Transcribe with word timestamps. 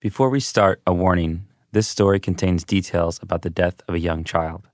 Before 0.00 0.30
we 0.30 0.38
start, 0.38 0.80
a 0.86 0.94
warning 0.94 1.48
this 1.72 1.88
story 1.88 2.20
contains 2.20 2.62
details 2.62 3.18
about 3.20 3.42
the 3.42 3.50
death 3.50 3.82
of 3.88 3.96
a 3.96 3.98
young 3.98 4.22
child. 4.22 4.68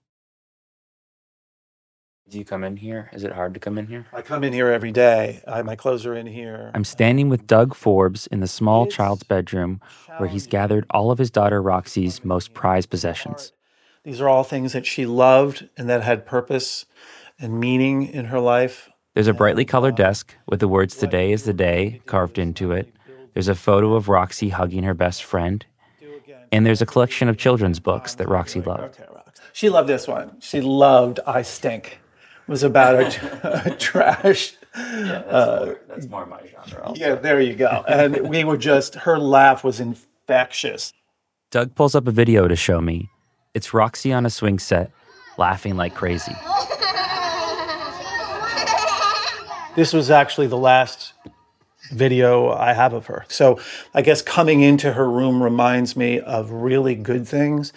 Do 2.28 2.36
you 2.36 2.44
come 2.44 2.62
in 2.62 2.76
here? 2.76 3.08
Is 3.10 3.24
it 3.24 3.32
hard 3.32 3.54
to 3.54 3.60
come 3.60 3.78
in 3.78 3.86
here? 3.86 4.04
I 4.12 4.20
come 4.20 4.44
in 4.44 4.52
here 4.52 4.68
every 4.68 4.92
day. 4.92 5.42
I, 5.48 5.62
my 5.62 5.76
clothes 5.76 6.04
are 6.04 6.14
in 6.14 6.26
here. 6.26 6.70
I'm 6.74 6.84
standing 6.84 7.30
with 7.30 7.46
Doug 7.46 7.74
Forbes 7.74 8.26
in 8.26 8.40
the 8.40 8.46
small 8.46 8.86
child's 8.86 9.22
bedroom 9.22 9.80
where 10.18 10.28
he's 10.28 10.46
gathered 10.46 10.84
all 10.90 11.10
of 11.10 11.16
his 11.16 11.30
daughter 11.30 11.62
Roxie's 11.62 12.22
most 12.22 12.52
prized 12.52 12.90
possessions. 12.90 13.54
These 14.02 14.20
are 14.20 14.28
all 14.28 14.44
things 14.44 14.74
that 14.74 14.84
she 14.84 15.06
loved 15.06 15.70
and 15.78 15.88
that 15.88 16.02
had 16.02 16.26
purpose 16.26 16.84
and 17.38 17.58
meaning 17.58 18.06
in 18.06 18.26
her 18.26 18.40
life. 18.40 18.90
There's 19.14 19.26
a 19.26 19.32
brightly 19.32 19.64
colored 19.64 19.96
desk 19.96 20.34
with 20.46 20.60
the 20.60 20.68
words 20.68 20.96
Today 20.96 21.32
is 21.32 21.44
the 21.44 21.54
Day 21.54 22.02
carved 22.04 22.36
into 22.38 22.72
it. 22.72 22.92
There's 23.34 23.48
a 23.48 23.54
photo 23.54 23.94
of 23.94 24.08
Roxie 24.08 24.48
hugging 24.48 24.84
her 24.84 24.94
best 24.94 25.24
friend. 25.24 25.64
And 26.52 26.64
there's 26.64 26.80
a 26.80 26.86
collection 26.86 27.28
of 27.28 27.36
children's 27.36 27.80
books 27.80 28.14
that 28.14 28.28
Roxie 28.28 28.60
loved. 28.60 29.00
She 29.52 29.68
loved 29.68 29.88
this 29.88 30.06
one. 30.06 30.40
She 30.40 30.60
loved 30.60 31.20
I 31.26 31.42
Stink. 31.42 31.98
It 32.46 32.50
was 32.50 32.62
about 32.62 32.94
a, 32.94 33.62
a 33.72 33.76
trash. 33.76 34.54
Uh, 34.74 35.74
that's 35.88 36.06
more 36.06 36.26
my 36.26 36.40
genre. 36.46 36.84
Also. 36.84 37.00
Yeah, 37.00 37.14
there 37.16 37.40
you 37.40 37.54
go. 37.54 37.84
And 37.88 38.28
we 38.28 38.44
were 38.44 38.56
just, 38.56 38.94
her 38.94 39.18
laugh 39.18 39.64
was 39.64 39.80
infectious. 39.80 40.92
Doug 41.50 41.74
pulls 41.74 41.94
up 41.94 42.06
a 42.06 42.10
video 42.10 42.48
to 42.48 42.56
show 42.56 42.80
me. 42.80 43.08
It's 43.54 43.72
Roxie 43.72 44.12
on 44.12 44.26
a 44.26 44.30
swing 44.30 44.58
set, 44.58 44.90
laughing 45.38 45.76
like 45.76 45.94
crazy. 45.94 46.34
This 49.76 49.92
was 49.92 50.10
actually 50.10 50.46
the 50.46 50.58
last 50.58 51.14
video 51.90 52.50
I 52.50 52.72
have 52.72 52.92
of 52.92 53.06
her. 53.06 53.24
So 53.28 53.60
I 53.94 54.02
guess 54.02 54.22
coming 54.22 54.60
into 54.60 54.92
her 54.92 55.08
room 55.08 55.42
reminds 55.42 55.96
me 55.96 56.20
of 56.20 56.50
really 56.50 56.94
good 56.94 57.26
things, 57.26 57.72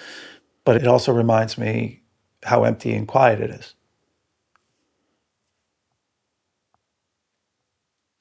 but 0.63 0.75
it 0.75 0.87
also 0.87 1.11
reminds 1.11 1.57
me 1.57 2.01
how 2.43 2.63
empty 2.63 2.93
and 2.93 3.07
quiet 3.07 3.41
it 3.41 3.49
is. 3.49 3.73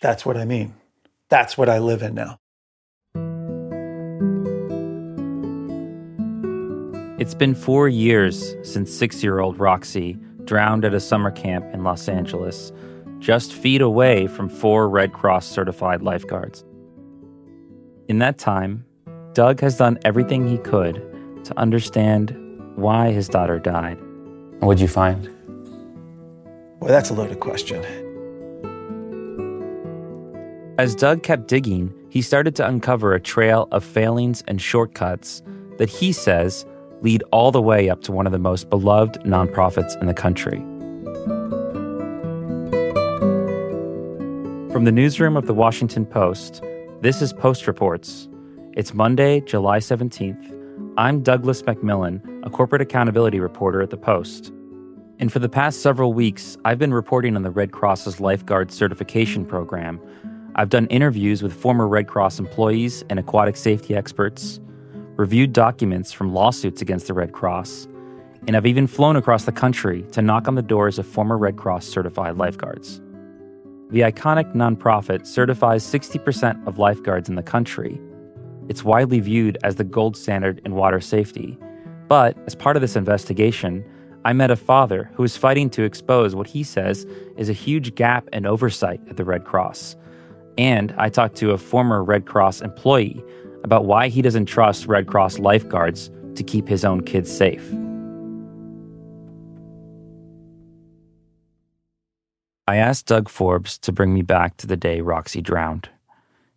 That's 0.03 0.27
what 0.27 0.37
I 0.37 0.45
mean. 0.45 0.75
That's 1.29 1.57
what 1.57 1.69
I 1.69 1.79
live 1.79 2.03
in 2.03 2.15
now. 2.15 2.39
It's 7.19 7.35
been 7.35 7.55
four 7.55 7.89
years 7.89 8.55
since 8.63 8.93
six 8.93 9.23
year 9.23 9.41
old 9.41 9.59
Roxie 9.59 10.19
drowned 10.45 10.85
at 10.85 10.95
a 10.95 11.01
summer 11.01 11.31
camp 11.31 11.65
in 11.73 11.83
Los 11.83 12.09
Angeles 12.09 12.73
just 13.19 13.53
feet 13.53 13.81
away 13.81 14.27
from 14.27 14.49
four 14.49 14.89
Red 14.89 15.13
Cross 15.13 15.47
certified 15.47 16.03
lifeguards. 16.03 16.65
In 18.09 18.19
that 18.19 18.39
time, 18.39 18.85
Doug 19.33 19.61
has 19.61 19.77
done 19.77 19.99
everything 20.05 20.47
he 20.47 20.59
could 20.59 20.95
to 21.45 21.59
understand 21.59 22.37
why 22.77 23.11
his 23.11 23.29
daughter 23.29 23.59
died. 23.59 23.99
What'd 24.61 24.81
you 24.81 24.89
find? 24.89 25.31
Well, 26.81 26.91
that's 26.91 27.11
a 27.11 27.15
loaded 27.15 27.41
question. 27.41 27.85
As 30.79 30.95
Doug 30.95 31.23
kept 31.23 31.49
digging, 31.49 31.93
he 32.11 32.23
started 32.23 32.55
to 32.57 32.67
uncover 32.67 33.15
a 33.15 33.21
trail 33.21 33.67
of 33.73 33.83
failings 33.83 34.45
and 34.47 34.61
shortcuts 34.61 35.43
that 35.79 35.89
he 35.89 36.13
says 36.13 36.67
lead 37.03 37.23
all 37.33 37.51
the 37.51 37.63
way 37.63 37.89
up 37.89 38.03
to 38.03 38.13
one 38.13 38.27
of 38.27 38.33
the 38.33 38.39
most 38.39 38.71
beloved 38.71 39.21
nonprofits 39.21 40.01
in 40.01 40.07
the 40.07 40.15
country. 40.15 40.63
From 44.77 44.85
the 44.85 44.93
newsroom 44.93 45.39
of 45.39 45.47
the 45.47 45.55
Washington 45.55 46.05
Post, 46.05 46.63
this 47.01 47.23
is 47.23 47.33
Post 47.33 47.67
Reports. 47.67 48.29
It's 48.75 48.93
Monday, 48.93 49.41
July 49.41 49.79
17th. 49.79 50.93
I'm 50.99 51.23
Douglas 51.23 51.63
MacMillan, 51.63 52.45
a 52.45 52.51
corporate 52.51 52.83
accountability 52.83 53.41
reporter 53.41 53.81
at 53.81 53.89
the 53.89 53.97
Post. 53.97 54.53
And 55.19 55.33
for 55.33 55.39
the 55.39 55.49
past 55.49 55.81
several 55.81 56.13
weeks, 56.13 56.59
I've 56.67 56.79
been 56.79 56.93
reporting 56.93 57.37
on 57.37 57.43
the 57.43 57.51
Red 57.51 57.73
Cross's 57.73 58.21
lifeguard 58.21 58.71
certification 58.71 59.47
program. 59.47 59.99
I've 60.57 60.69
done 60.69 60.89
interviews 60.89 61.43
with 61.43 61.55
former 61.55 61.89
Red 61.89 62.07
Cross 62.07 62.39
employees 62.39 63.03
and 63.09 63.19
aquatic 63.19 63.57
safety 63.57 63.97
experts, 63.97 64.61
reviewed 65.17 65.55
documents 65.55 66.13
from 66.13 66.35
lawsuits 66.35 66.83
against 66.83 67.07
the 67.07 67.15
Red 67.15 67.33
Cross, 67.33 67.89
and 68.47 68.55
I've 68.55 68.67
even 68.67 68.87
flown 68.87 69.17
across 69.17 69.47
the 69.47 69.53
country 69.53 70.03
to 70.13 70.21
knock 70.21 70.47
on 70.47 70.55
the 70.55 70.61
doors 70.61 70.99
of 70.99 71.07
former 71.07 71.39
Red 71.39 71.57
Cross 71.57 71.87
certified 71.87 72.37
lifeguards. 72.37 73.01
The 73.91 74.01
iconic 74.01 74.53
nonprofit 74.53 75.27
certifies 75.27 75.85
60% 75.85 76.67
of 76.67 76.79
lifeguards 76.79 77.29
in 77.29 77.37
the 77.37 77.43
country. 77.43 78.01
It's 78.69 78.83
widely 78.83 79.21
viewed 79.21 79.59
as 79.63 79.77
the 79.77 79.85
gold 79.85 80.17
standard 80.17 80.61
in 80.65 80.75
water 80.75 81.01
safety. 81.01 81.57
But 82.09 82.37
as 82.47 82.57
part 82.57 82.77
of 82.77 82.81
this 82.81 82.97
investigation, 82.97 83.85
I 84.25 84.33
met 84.33 84.51
a 84.51 84.57
father 84.57 85.09
who 85.15 85.23
is 85.23 85.37
fighting 85.37 85.71
to 85.71 85.85
expose 85.85 86.35
what 86.35 86.49
he 86.49 86.65
says 86.65 87.07
is 87.37 87.49
a 87.49 87.53
huge 87.53 87.95
gap 87.95 88.29
in 88.33 88.45
oversight 88.45 89.01
at 89.09 89.19
the 89.19 89.25
Red 89.25 89.45
Cross. 89.45 89.95
And 90.59 90.93
I 90.99 91.09
talked 91.09 91.37
to 91.37 91.53
a 91.53 91.59
former 91.59 92.03
Red 92.03 92.27
Cross 92.27 92.63
employee 92.63 93.23
about 93.63 93.85
why 93.85 94.09
he 94.09 94.21
doesn't 94.21 94.47
trust 94.47 94.87
Red 94.87 95.07
Cross 95.07 95.39
lifeguards 95.39 96.11
to 96.35 96.43
keep 96.43 96.67
his 96.67 96.85
own 96.85 97.03
kids 97.03 97.31
safe. 97.31 97.73
I 102.69 102.77
asked 102.77 103.07
Doug 103.07 103.29
Forbes 103.29 103.79
to 103.79 103.93
bring 103.93 104.13
me 104.13 104.23
back 104.23 104.57
to 104.57 104.67
the 104.67 104.77
day 104.77 105.01
Roxie 105.01 105.41
drowned. 105.41 105.89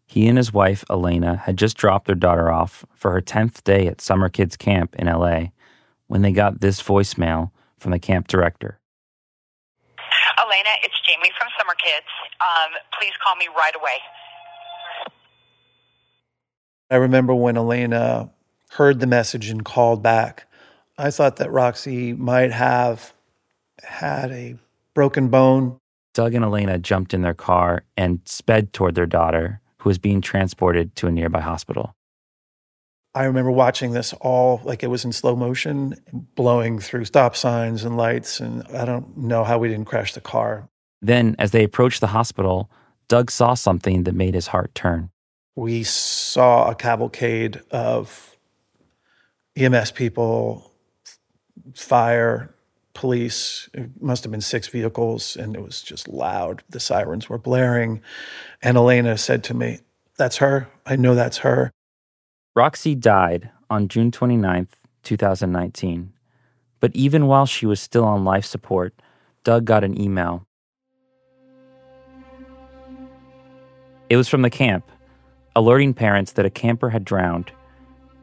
He 0.08 0.28
and 0.28 0.40
his 0.40 0.52
wife, 0.52 0.84
Elena, 0.90 1.36
had 1.36 1.56
just 1.56 1.78
dropped 1.78 2.08
their 2.08 2.16
daughter 2.16 2.52
off 2.52 2.84
for 2.96 3.12
her 3.12 3.22
10th 3.22 3.64
day 3.64 3.86
at 3.86 4.00
Summerkids 4.00 4.58
Camp 4.58 4.96
in 4.96 5.06
LA 5.06 5.50
when 6.08 6.24
they 6.24 6.31
got 6.31 6.62
this 6.62 6.81
voicemail 6.81 7.52
from 7.78 7.92
the 7.92 8.00
camp 8.00 8.28
director. 8.28 8.80
Elena, 10.44 10.70
it's 10.84 10.96
Jamie 11.08 11.31
from 11.38 11.47
Summerkids. 11.59 12.09
Um, 12.41 12.72
please 13.00 13.14
call 13.24 13.36
me 13.36 13.47
right 13.56 13.76
away. 13.76 14.00
I 16.90 16.96
remember 16.96 17.36
when 17.36 17.56
Elena 17.56 18.31
heard 18.72 19.00
the 19.00 19.06
message 19.06 19.47
and 19.50 19.64
called 19.64 20.02
back. 20.02 20.47
I 20.97 21.12
thought 21.12 21.36
that 21.36 21.52
Roxie 21.52 22.14
might 22.14 22.52
have 22.52 23.14
had 23.84 24.31
a 24.31 24.58
broken 24.96 25.28
bone 25.28 25.80
Doug 26.19 26.34
and 26.34 26.44
Elena 26.44 26.78
jumped 26.78 27.13
in 27.13 27.22
their 27.22 27.34
car 27.34 27.85
and 27.96 28.19
sped 28.25 28.74
toward 28.74 28.94
their 28.94 29.06
daughter, 29.06 29.62
who 29.78 29.90
was 29.90 29.97
being 29.97 30.19
transported 30.19 30.94
to 30.97 31.07
a 31.07 31.12
nearby 31.12 31.40
hospital. 31.40 31.96
I 33.16 33.24
remember 33.24 33.52
watching 33.52 33.94
this 33.94 34.12
all 34.19 34.59
like 34.66 34.84
it 34.84 34.88
was 34.88 35.06
in 35.06 35.13
slow 35.13 35.34
motion, 35.38 35.96
blowing 36.35 36.79
through 36.79 37.06
stop 37.06 37.38
signs 37.38 37.85
and 37.85 37.96
lights. 37.96 38.41
And 38.41 38.63
I 38.74 38.84
don't 38.84 39.16
know 39.16 39.46
how 39.46 39.59
we 39.59 39.69
didn't 39.69 39.85
crash 39.85 40.13
the 40.13 40.19
car. 40.19 40.68
Then, 41.02 41.38
as 41.40 41.52
they 41.52 41.63
approached 41.63 42.02
the 42.02 42.08
hospital, 42.08 42.69
Doug 43.08 43.31
saw 43.31 43.53
something 43.53 44.03
that 44.03 44.13
made 44.13 44.34
his 44.34 44.47
heart 44.47 44.75
turn. 44.75 45.12
We 45.56 45.84
saw 45.84 46.70
a 46.70 46.76
cavalcade 46.76 47.61
of 47.72 48.35
EMS 49.55 49.91
people, 49.91 50.70
fire, 51.76 52.53
police. 52.99 53.69
It 53.73 53.90
must 54.01 54.25
have 54.25 54.31
been 54.31 54.41
six 54.41 54.67
vehicles, 54.67 55.37
and 55.37 55.55
it 55.55 55.63
was 55.63 55.81
just 55.81 56.09
loud. 56.09 56.63
The 56.69 56.81
sirens 56.81 57.29
were 57.29 57.37
blaring. 57.37 58.01
And 58.61 58.75
Elena 58.75 59.17
said 59.17 59.41
to 59.46 59.53
me, 59.53 59.79
That's 60.17 60.37
her. 60.37 60.67
I 60.85 60.97
know 60.97 61.16
that's 61.16 61.37
her. 61.37 61.72
Roxie 62.55 62.96
died 62.96 63.51
on 63.69 63.87
June 63.87 64.11
29th, 64.11 64.73
2019. 65.03 66.11
But 66.81 66.93
even 66.93 67.28
while 67.28 67.46
she 67.46 67.66
was 67.66 67.79
still 67.79 68.03
on 68.03 68.25
life 68.25 68.46
support, 68.46 68.93
Doug 69.45 69.63
got 69.63 69.85
an 69.85 69.99
email. 69.99 70.45
It 74.09 74.17
was 74.17 74.28
from 74.28 74.41
the 74.41 74.49
camp, 74.49 74.91
alerting 75.55 75.93
parents 75.93 76.34
that 76.34 76.45
a 76.45 76.49
camper 76.49 76.90
had 76.90 77.05
drowned 77.05 77.52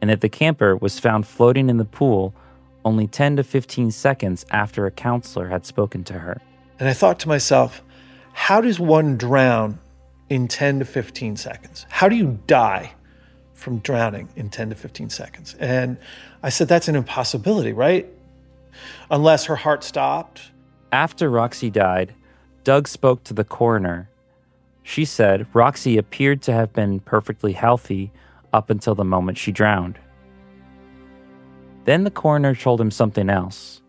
and 0.01 0.09
that 0.11 0.21
the 0.21 0.29
camper 0.29 0.75
was 0.75 0.99
found 0.99 1.25
floating 1.25 1.67
in 1.67 1.77
the 1.77 1.85
pool 1.85 2.35
only 2.87 3.07
10 3.07 3.35
to 3.35 3.43
15 3.43 3.91
seconds 3.91 4.45
after 4.49 4.85
a 4.85 4.91
counselor 4.91 5.49
had 5.49 5.65
spoken 5.65 6.03
to 6.05 6.13
her. 6.13 6.41
And 6.79 6.87
I 6.87 6.93
thought 6.93 7.19
to 7.19 7.27
myself, 7.27 7.83
how 8.33 8.61
does 8.61 8.79
one 8.79 9.17
drown 9.17 9.79
in 10.29 10.47
10 10.47 10.79
to 10.79 10.85
15 10.85 11.37
seconds. 11.37 11.85
How 11.89 12.09
do 12.09 12.15
you 12.15 12.39
die 12.47 12.93
from 13.53 13.79
drowning 13.79 14.29
in 14.35 14.49
10 14.49 14.69
to 14.69 14.75
15 14.75 15.09
seconds? 15.09 15.55
And 15.59 15.97
I 16.43 16.49
said, 16.49 16.67
That's 16.67 16.87
an 16.87 16.95
impossibility, 16.95 17.73
right? 17.73 18.07
Unless 19.09 19.45
her 19.45 19.55
heart 19.55 19.83
stopped. 19.83 20.51
After 20.91 21.29
Roxie 21.29 21.69
died, 21.69 22.13
Doug 22.63 22.87
spoke 22.87 23.23
to 23.25 23.33
the 23.33 23.43
coroner. 23.43 24.09
She 24.83 25.03
said 25.03 25.47
Roxie 25.53 25.97
appeared 25.97 26.41
to 26.43 26.53
have 26.53 26.73
been 26.73 26.99
perfectly 26.99 27.53
healthy 27.53 28.11
up 28.53 28.69
until 28.69 28.95
the 28.95 29.03
moment 29.03 29.37
she 29.37 29.51
drowned. 29.51 29.99
Then 31.87 32.03
the 32.03 32.11
coroner 32.11 32.53
told 32.53 32.81
him 32.81 32.91
something 32.91 33.29
else. 33.29 33.81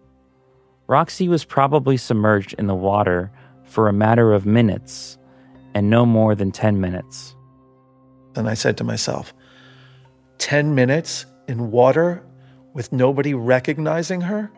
Roxie 0.86 1.28
was 1.28 1.44
probably 1.44 1.96
submerged 1.96 2.54
in 2.56 2.68
the 2.68 2.74
water 2.74 3.32
for 3.64 3.88
a 3.88 3.92
matter 3.92 4.32
of 4.32 4.46
minutes 4.46 5.18
and 5.74 5.90
no 5.90 6.06
more 6.06 6.36
than 6.36 6.52
10 6.52 6.80
minutes. 6.80 7.34
And 8.36 8.48
I 8.48 8.54
said 8.54 8.76
to 8.76 8.84
myself, 8.84 9.34
10 10.38 10.76
minutes 10.76 11.26
in 11.48 11.72
water 11.72 12.24
with 12.72 12.92
nobody 12.92 13.34
recognizing 13.34 14.20
her? 14.20 14.48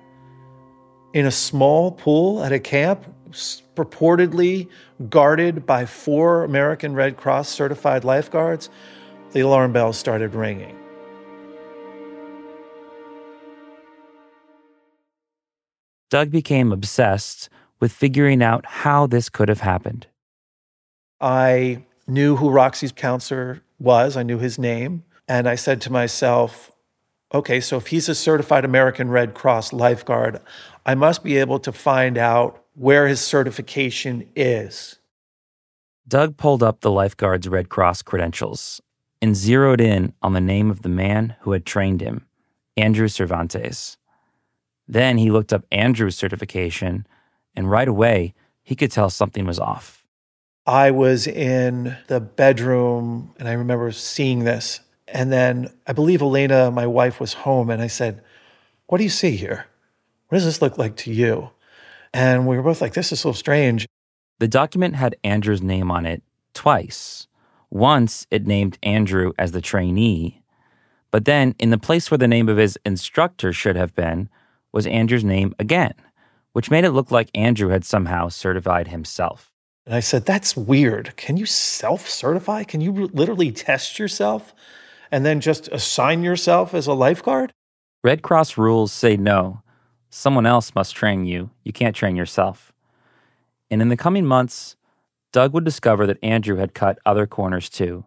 In 1.14 1.24
a 1.24 1.30
small 1.30 1.92
pool 1.92 2.44
at 2.44 2.52
a 2.52 2.60
camp, 2.60 3.06
purportedly 3.74 4.68
guarded 5.08 5.64
by 5.64 5.86
four 5.86 6.44
American 6.44 6.92
Red 6.92 7.16
Cross 7.16 7.48
certified 7.48 8.04
lifeguards? 8.04 8.68
The 9.32 9.40
alarm 9.40 9.72
bells 9.72 9.96
started 9.96 10.34
ringing. 10.34 10.79
Doug 16.10 16.30
became 16.30 16.72
obsessed 16.72 17.48
with 17.78 17.92
figuring 17.92 18.42
out 18.42 18.66
how 18.66 19.06
this 19.06 19.28
could 19.28 19.48
have 19.48 19.60
happened. 19.60 20.06
I 21.20 21.84
knew 22.06 22.36
who 22.36 22.50
Roxie's 22.50 22.92
counselor 22.92 23.62
was, 23.78 24.16
I 24.16 24.22
knew 24.22 24.38
his 24.38 24.58
name, 24.58 25.04
and 25.28 25.48
I 25.48 25.54
said 25.54 25.80
to 25.82 25.92
myself, 25.92 26.72
okay, 27.32 27.60
so 27.60 27.76
if 27.76 27.86
he's 27.86 28.08
a 28.08 28.14
certified 28.14 28.64
American 28.64 29.08
Red 29.08 29.34
Cross 29.34 29.72
lifeguard, 29.72 30.40
I 30.84 30.94
must 30.94 31.22
be 31.22 31.36
able 31.38 31.60
to 31.60 31.72
find 31.72 32.18
out 32.18 32.64
where 32.74 33.06
his 33.06 33.20
certification 33.20 34.28
is. 34.34 34.98
Doug 36.08 36.36
pulled 36.36 36.62
up 36.62 36.80
the 36.80 36.90
lifeguard's 36.90 37.48
Red 37.48 37.68
Cross 37.68 38.02
credentials 38.02 38.80
and 39.22 39.36
zeroed 39.36 39.80
in 39.80 40.12
on 40.22 40.32
the 40.32 40.40
name 40.40 40.70
of 40.70 40.82
the 40.82 40.88
man 40.88 41.36
who 41.42 41.52
had 41.52 41.64
trained 41.64 42.00
him, 42.00 42.26
Andrew 42.76 43.06
Cervantes. 43.06 43.96
Then 44.90 45.18
he 45.18 45.30
looked 45.30 45.52
up 45.52 45.64
Andrew's 45.70 46.16
certification, 46.16 47.06
and 47.54 47.70
right 47.70 47.86
away, 47.86 48.34
he 48.64 48.74
could 48.74 48.90
tell 48.90 49.08
something 49.08 49.46
was 49.46 49.60
off. 49.60 50.04
I 50.66 50.90
was 50.90 51.28
in 51.28 51.96
the 52.08 52.18
bedroom 52.18 53.32
and 53.38 53.48
I 53.48 53.52
remember 53.52 53.92
seeing 53.92 54.40
this. 54.40 54.80
And 55.06 55.32
then 55.32 55.72
I 55.86 55.92
believe 55.92 56.22
Elena, 56.22 56.72
my 56.72 56.86
wife, 56.86 57.20
was 57.20 57.32
home, 57.32 57.70
and 57.70 57.80
I 57.80 57.86
said, 57.86 58.22
What 58.86 58.98
do 58.98 59.04
you 59.04 59.10
see 59.10 59.36
here? 59.36 59.66
What 60.28 60.36
does 60.36 60.44
this 60.44 60.60
look 60.60 60.76
like 60.76 60.96
to 60.96 61.12
you? 61.12 61.50
And 62.12 62.46
we 62.48 62.56
were 62.56 62.62
both 62.62 62.80
like, 62.80 62.94
This 62.94 63.12
is 63.12 63.20
so 63.20 63.32
strange. 63.32 63.86
The 64.40 64.48
document 64.48 64.96
had 64.96 65.16
Andrew's 65.22 65.62
name 65.62 65.90
on 65.90 66.04
it 66.04 66.22
twice. 66.52 67.28
Once 67.70 68.26
it 68.32 68.44
named 68.44 68.76
Andrew 68.82 69.32
as 69.38 69.52
the 69.52 69.60
trainee, 69.60 70.42
but 71.12 71.24
then 71.24 71.54
in 71.60 71.70
the 71.70 71.78
place 71.78 72.10
where 72.10 72.18
the 72.18 72.26
name 72.26 72.48
of 72.48 72.56
his 72.56 72.76
instructor 72.84 73.52
should 73.52 73.76
have 73.76 73.94
been, 73.94 74.28
was 74.72 74.86
Andrew's 74.86 75.24
name 75.24 75.54
again, 75.58 75.94
which 76.52 76.70
made 76.70 76.84
it 76.84 76.90
look 76.90 77.10
like 77.10 77.30
Andrew 77.34 77.68
had 77.68 77.84
somehow 77.84 78.28
certified 78.28 78.88
himself. 78.88 79.50
And 79.86 79.94
I 79.94 80.00
said, 80.00 80.24
That's 80.24 80.56
weird. 80.56 81.16
Can 81.16 81.36
you 81.36 81.46
self 81.46 82.08
certify? 82.08 82.64
Can 82.64 82.80
you 82.80 82.92
literally 82.92 83.50
test 83.52 83.98
yourself 83.98 84.54
and 85.10 85.24
then 85.26 85.40
just 85.40 85.68
assign 85.68 86.22
yourself 86.22 86.74
as 86.74 86.86
a 86.86 86.94
lifeguard? 86.94 87.52
Red 88.02 88.22
Cross 88.22 88.56
rules 88.56 88.92
say 88.92 89.16
no. 89.16 89.62
Someone 90.10 90.46
else 90.46 90.74
must 90.74 90.96
train 90.96 91.24
you. 91.24 91.50
You 91.64 91.72
can't 91.72 91.94
train 91.94 92.16
yourself. 92.16 92.72
And 93.70 93.80
in 93.80 93.88
the 93.88 93.96
coming 93.96 94.26
months, 94.26 94.76
Doug 95.32 95.52
would 95.52 95.64
discover 95.64 96.06
that 96.06 96.22
Andrew 96.22 96.56
had 96.56 96.74
cut 96.74 96.98
other 97.06 97.26
corners 97.26 97.68
too. 97.68 98.04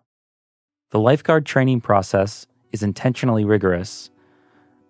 The 0.89 0.99
lifeguard 0.99 1.45
training 1.45 1.81
process 1.81 2.45
is 2.71 2.83
intentionally 2.83 3.45
rigorous 3.45 4.09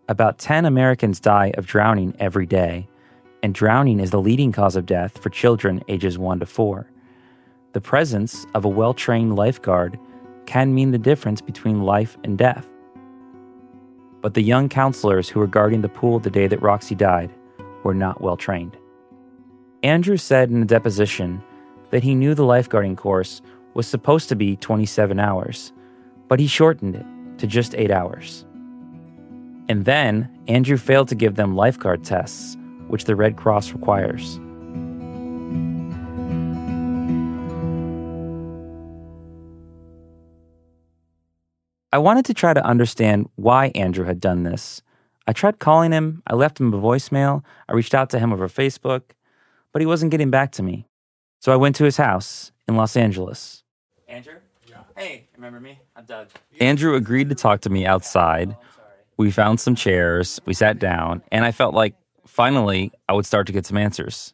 about 0.09 0.37
10 0.37 0.65
Americans 0.65 1.19
die 1.19 1.53
of 1.57 1.65
drowning 1.65 2.13
every 2.19 2.45
day, 2.45 2.87
and 3.41 3.55
drowning 3.55 3.99
is 3.99 4.11
the 4.11 4.21
leading 4.21 4.51
cause 4.51 4.75
of 4.75 4.85
death 4.85 5.17
for 5.17 5.29
children 5.29 5.81
ages 5.87 6.17
1 6.17 6.39
to 6.41 6.45
4. 6.45 6.89
The 7.71 7.81
presence 7.81 8.45
of 8.53 8.65
a 8.65 8.69
well 8.69 8.93
trained 8.93 9.35
lifeguard 9.35 9.97
can 10.45 10.75
mean 10.75 10.91
the 10.91 10.97
difference 10.97 11.41
between 11.41 11.83
life 11.83 12.17
and 12.23 12.37
death. 12.37 12.69
But 14.21 14.33
the 14.33 14.41
young 14.41 14.69
counselors 14.69 15.29
who 15.29 15.39
were 15.39 15.47
guarding 15.47 15.81
the 15.81 15.89
pool 15.89 16.19
the 16.19 16.29
day 16.29 16.47
that 16.47 16.61
Roxie 16.61 16.95
died 16.95 17.31
were 17.83 17.93
not 17.93 18.21
well 18.21 18.37
trained. 18.37 18.77
Andrew 19.83 20.17
said 20.17 20.49
in 20.49 20.61
a 20.61 20.65
deposition 20.65 21.41
that 21.91 22.03
he 22.03 22.15
knew 22.15 22.33
the 22.33 22.43
lifeguarding 22.43 22.97
course 22.97 23.41
was 23.73 23.87
supposed 23.87 24.29
to 24.29 24.35
be 24.35 24.55
27 24.57 25.19
hours, 25.19 25.71
but 26.27 26.39
he 26.39 26.47
shortened 26.47 26.95
it 26.95 27.05
to 27.39 27.47
just 27.47 27.73
8 27.75 27.89
hours. 27.89 28.45
And 29.69 29.85
then 29.85 30.29
Andrew 30.47 30.77
failed 30.77 31.07
to 31.09 31.15
give 31.15 31.35
them 31.35 31.55
lifeguard 31.55 32.03
tests, 32.03 32.57
which 32.87 33.05
the 33.05 33.15
Red 33.15 33.37
Cross 33.37 33.71
requires. 33.71 34.39
I 41.93 41.99
wanted 41.99 42.25
to 42.25 42.33
try 42.33 42.53
to 42.53 42.65
understand 42.65 43.29
why 43.35 43.67
Andrew 43.75 44.05
had 44.05 44.19
done 44.19 44.43
this. 44.43 44.81
I 45.27 45.31
tried 45.31 45.59
calling 45.59 45.91
him, 45.91 46.23
I 46.27 46.33
left 46.33 46.59
him 46.59 46.73
a 46.73 46.77
voicemail, 46.77 47.43
I 47.69 47.73
reached 47.73 47.93
out 47.93 48.09
to 48.09 48.19
him 48.19 48.33
over 48.33 48.49
Facebook, 48.49 49.03
but 49.71 49.81
he 49.81 49.85
wasn't 49.85 50.11
getting 50.11 50.31
back 50.31 50.51
to 50.53 50.63
me. 50.63 50.87
So 51.39 51.53
I 51.53 51.55
went 51.55 51.75
to 51.77 51.83
his 51.83 51.97
house 51.97 52.51
in 52.67 52.75
Los 52.75 52.97
Angeles. 52.97 53.63
Andrew? 54.07 54.33
Yeah. 54.67 54.77
Hey, 54.97 55.27
remember 55.35 55.59
me? 55.59 55.79
I'm 55.95 56.05
Doug. 56.05 56.29
Andrew 56.59 56.95
agreed 56.95 57.29
to 57.29 57.35
talk 57.35 57.61
to 57.61 57.69
me 57.69 57.85
outside 57.85 58.57
we 59.17 59.31
found 59.31 59.59
some 59.59 59.75
chairs, 59.75 60.39
we 60.45 60.53
sat 60.53 60.79
down, 60.79 61.21
and 61.31 61.45
I 61.45 61.51
felt 61.51 61.73
like 61.73 61.95
finally 62.25 62.91
I 63.07 63.13
would 63.13 63.25
start 63.25 63.47
to 63.47 63.53
get 63.53 63.65
some 63.65 63.77
answers. 63.77 64.33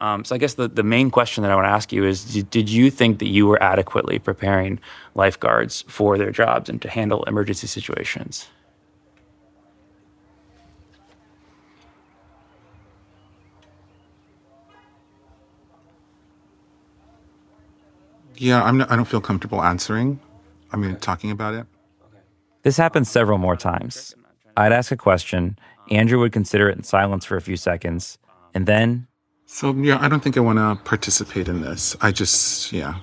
Um, 0.00 0.24
so 0.24 0.34
I 0.34 0.38
guess 0.38 0.54
the, 0.54 0.68
the 0.68 0.84
main 0.84 1.10
question 1.10 1.42
that 1.42 1.50
I 1.50 1.54
want 1.56 1.66
to 1.66 1.70
ask 1.70 1.92
you 1.92 2.04
is 2.04 2.24
did, 2.24 2.50
did 2.50 2.68
you 2.70 2.90
think 2.90 3.18
that 3.18 3.26
you 3.26 3.46
were 3.46 3.60
adequately 3.62 4.18
preparing 4.18 4.78
lifeguards 5.14 5.84
for 5.88 6.16
their 6.16 6.30
jobs 6.30 6.68
and 6.68 6.80
to 6.82 6.88
handle 6.88 7.24
emergency 7.24 7.66
situations? 7.66 8.48
Yeah, 18.36 18.62
I'm 18.62 18.78
not, 18.78 18.90
I 18.92 18.94
don't 18.94 19.04
feel 19.04 19.20
comfortable 19.20 19.60
answering. 19.62 20.20
I 20.72 20.76
mean, 20.76 20.94
talking 20.96 21.32
about 21.32 21.54
it. 21.54 21.66
This 22.68 22.76
happened 22.76 23.06
several 23.06 23.38
more 23.38 23.56
times. 23.56 24.14
I'd 24.54 24.72
ask 24.72 24.92
a 24.92 24.96
question, 24.98 25.58
Andrew 25.90 26.20
would 26.20 26.32
consider 26.32 26.68
it 26.68 26.76
in 26.76 26.82
silence 26.82 27.24
for 27.24 27.38
a 27.38 27.40
few 27.40 27.56
seconds, 27.56 28.18
and 28.52 28.66
then. 28.66 29.06
So, 29.46 29.72
yeah, 29.72 29.96
I 30.02 30.08
don't 30.10 30.22
think 30.22 30.36
I 30.36 30.40
want 30.40 30.58
to 30.58 30.76
participate 30.84 31.48
in 31.48 31.62
this. 31.62 31.96
I 32.02 32.12
just, 32.12 32.70
yeah. 32.70 32.96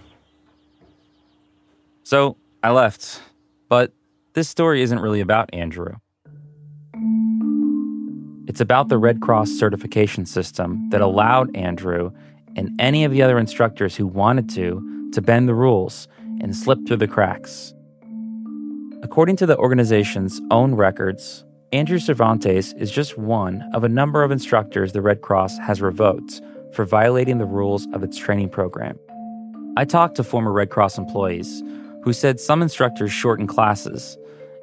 So 2.03 2.37
I 2.61 2.69
left. 2.69 3.23
But 3.67 3.91
this 4.33 4.47
story 4.47 4.83
isn't 4.83 4.99
really 4.99 5.19
about 5.19 5.51
Andrew. 5.51 5.95
It's 8.47 8.61
about 8.61 8.89
the 8.89 8.99
Red 8.99 9.19
Cross 9.19 9.49
certification 9.49 10.27
system 10.27 10.91
that 10.91 11.01
allowed 11.01 11.55
Andrew 11.55 12.11
and 12.55 12.69
any 12.79 13.03
of 13.03 13.11
the 13.11 13.23
other 13.23 13.39
instructors 13.39 13.95
who 13.95 14.05
wanted 14.05 14.47
to 14.49 15.09
to 15.13 15.23
bend 15.23 15.49
the 15.49 15.55
rules 15.55 16.07
and 16.39 16.55
slip 16.55 16.85
through 16.85 16.97
the 16.97 17.07
cracks. 17.07 17.74
According 19.05 19.35
to 19.35 19.45
the 19.45 19.55
organization's 19.59 20.41
own 20.49 20.73
records, 20.73 21.45
Andrew 21.71 21.99
Cervantes 21.99 22.73
is 22.73 22.89
just 22.89 23.19
one 23.19 23.61
of 23.71 23.83
a 23.83 23.87
number 23.87 24.23
of 24.23 24.31
instructors 24.31 24.93
the 24.93 25.01
Red 25.03 25.21
Cross 25.21 25.59
has 25.59 25.79
revoked 25.79 26.41
for 26.73 26.85
violating 26.85 27.37
the 27.37 27.45
rules 27.45 27.85
of 27.93 28.01
its 28.01 28.17
training 28.17 28.49
program. 28.49 28.97
I 29.77 29.85
talked 29.85 30.15
to 30.15 30.23
former 30.23 30.51
Red 30.51 30.71
Cross 30.71 30.97
employees 30.97 31.61
who 32.01 32.13
said 32.13 32.39
some 32.39 32.63
instructors 32.63 33.11
shortened 33.11 33.49
classes 33.49 34.17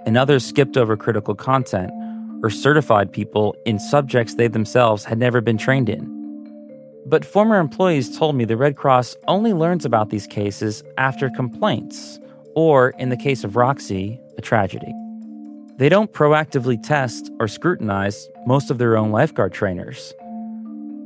and 0.06 0.18
others 0.18 0.44
skipped 0.44 0.76
over 0.76 0.96
critical 0.96 1.36
content 1.36 1.92
or 2.42 2.50
certified 2.50 3.12
people 3.12 3.54
in 3.64 3.78
subjects 3.78 4.34
they 4.34 4.48
themselves 4.48 5.04
had 5.04 5.18
never 5.18 5.40
been 5.40 5.56
trained 5.56 5.88
in. 5.88 6.10
But 7.06 7.24
former 7.24 7.60
employees 7.60 8.18
told 8.18 8.34
me 8.34 8.44
the 8.44 8.56
Red 8.56 8.74
Cross 8.74 9.14
only 9.28 9.52
learns 9.52 9.84
about 9.84 10.10
these 10.10 10.26
cases 10.26 10.82
after 10.98 11.30
complaints, 11.30 12.18
or 12.56 12.90
in 12.98 13.08
the 13.08 13.16
case 13.16 13.44
of 13.44 13.54
Roxie, 13.54 14.18
a 14.36 14.40
tragedy. 14.40 14.92
They 15.78 15.88
don't 15.88 16.12
proactively 16.12 16.80
test 16.82 17.30
or 17.40 17.48
scrutinize 17.48 18.28
most 18.46 18.70
of 18.70 18.78
their 18.78 18.96
own 18.96 19.10
lifeguard 19.10 19.52
trainers. 19.52 20.12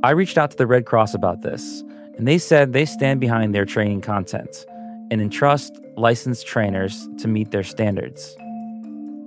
I 0.03 0.11
reached 0.11 0.37
out 0.37 0.51
to 0.51 0.57
the 0.57 0.67
Red 0.67 0.85
Cross 0.85 1.13
about 1.13 1.41
this, 1.41 1.83
and 2.17 2.27
they 2.27 2.37
said 2.37 2.73
they 2.73 2.85
stand 2.85 3.19
behind 3.19 3.55
their 3.55 3.65
training 3.65 4.01
content 4.01 4.65
and 5.09 5.21
entrust 5.21 5.79
licensed 5.95 6.45
trainers 6.45 7.07
to 7.17 7.27
meet 7.27 7.51
their 7.51 7.63
standards. 7.63 8.35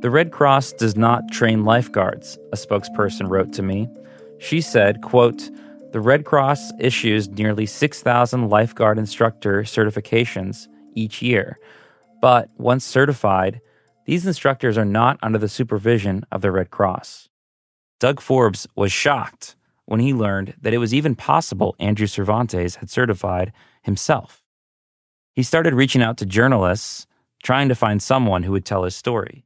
The 0.01 0.11
Red 0.11 0.31
Cross 0.31 0.75
does 0.75 0.97
not 0.97 1.31
train 1.31 1.65
lifeguards, 1.65 2.39
a 2.53 2.57
spokesperson 2.57 3.29
wrote 3.29 3.53
to 3.55 3.63
me. 3.63 3.89
She 4.39 4.61
said, 4.61 5.03
quote, 5.03 5.51
the 5.93 6.01
Red 6.01 6.25
Cross 6.25 6.73
issues 6.79 7.29
nearly 7.29 7.67
6,000 7.67 8.49
lifeguard 8.49 8.99
instructor 8.99 9.63
certifications 9.63 10.69
each 10.95 11.21
year. 11.21 11.59
But 12.23 12.49
once 12.57 12.85
certified, 12.85 13.61
these 14.11 14.27
instructors 14.27 14.77
are 14.77 14.85
not 14.85 15.21
under 15.23 15.39
the 15.39 15.49
supervision 15.49 16.25
of 16.33 16.41
the 16.41 16.51
Red 16.51 16.73
Cross. 16.73 17.29
Doug 18.01 18.21
Forbes 18.21 18.67
was 18.75 18.91
shocked 18.91 19.55
when 19.85 20.01
he 20.01 20.13
learned 20.13 20.55
that 20.61 20.75
it 20.75 20.79
was 20.79 20.93
even 20.93 21.15
possible 21.15 21.77
Andrew 21.79 22.09
Cervantes 22.09 22.75
had 22.75 22.91
certified 22.91 23.53
himself. 23.83 24.43
He 25.37 25.45
started 25.45 25.75
reaching 25.75 26.03
out 26.03 26.17
to 26.17 26.27
journalists, 26.27 27.07
trying 27.45 27.69
to 27.69 27.77
find 27.77 28.03
someone 28.03 28.43
who 28.43 28.51
would 28.51 28.65
tell 28.65 28.83
his 28.83 28.97
story. 28.97 29.45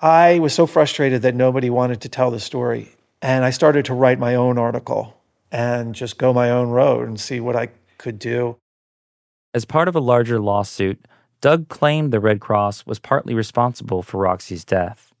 I 0.00 0.38
was 0.38 0.54
so 0.54 0.66
frustrated 0.66 1.20
that 1.20 1.34
nobody 1.34 1.68
wanted 1.68 2.00
to 2.00 2.08
tell 2.08 2.30
the 2.30 2.40
story. 2.40 2.88
And 3.20 3.44
I 3.44 3.50
started 3.50 3.84
to 3.84 3.92
write 3.92 4.18
my 4.18 4.34
own 4.34 4.56
article 4.56 5.14
and 5.52 5.94
just 5.94 6.16
go 6.16 6.32
my 6.32 6.48
own 6.48 6.70
road 6.70 7.06
and 7.06 7.20
see 7.20 7.38
what 7.38 7.54
I 7.54 7.68
could 7.98 8.18
do. 8.18 8.56
As 9.52 9.66
part 9.66 9.88
of 9.88 9.94
a 9.94 10.00
larger 10.00 10.40
lawsuit, 10.40 11.04
Doug 11.40 11.68
claimed 11.68 12.12
the 12.12 12.20
Red 12.20 12.40
Cross 12.40 12.84
was 12.84 12.98
partly 12.98 13.32
responsible 13.32 14.02
for 14.02 14.18
Roxie's 14.18 14.64
death. 14.64 15.14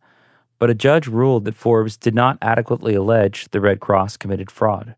But 0.58 0.68
a 0.68 0.74
judge 0.74 1.06
ruled 1.06 1.46
that 1.46 1.54
Forbes 1.54 1.96
did 1.96 2.14
not 2.14 2.36
adequately 2.42 2.94
allege 2.94 3.48
the 3.50 3.60
Red 3.60 3.80
Cross 3.80 4.18
committed 4.18 4.50
fraud. 4.50 4.94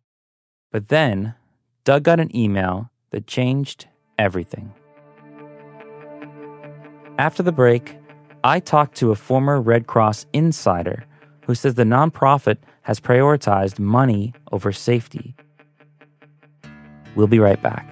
But 0.73 0.89
then, 0.89 1.35
Doug 1.85 2.03
got 2.03 2.19
an 2.19 2.35
email 2.35 2.91
that 3.11 3.29
changed 3.29 3.87
everything. 4.19 4.73
After 7.19 7.45
the 7.45 7.53
break, 7.53 7.97
I 8.43 8.59
talked 8.59 8.97
to 8.97 9.13
a 9.13 9.17
former 9.17 9.61
Red 9.61 9.87
Cross 9.87 10.27
insider 10.33 11.05
who 11.47 11.55
says 11.55 11.75
the 11.75 11.85
nonprofit 11.85 12.57
has 12.83 12.99
prioritized 12.99 13.79
money 13.79 14.35
over 14.51 14.73
safety. 14.73 15.37
We'll 17.15 17.29
be 17.29 17.39
right 17.39 17.63
back. 17.63 17.92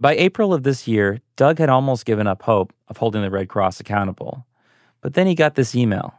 By 0.00 0.14
April 0.14 0.54
of 0.54 0.62
this 0.62 0.86
year, 0.86 1.20
Doug 1.34 1.58
had 1.58 1.68
almost 1.68 2.06
given 2.06 2.28
up 2.28 2.42
hope 2.42 2.72
of 2.86 2.98
holding 2.98 3.22
the 3.22 3.30
Red 3.30 3.48
Cross 3.48 3.80
accountable. 3.80 4.46
But 5.00 5.14
then 5.14 5.26
he 5.26 5.34
got 5.34 5.56
this 5.56 5.74
email. 5.74 6.14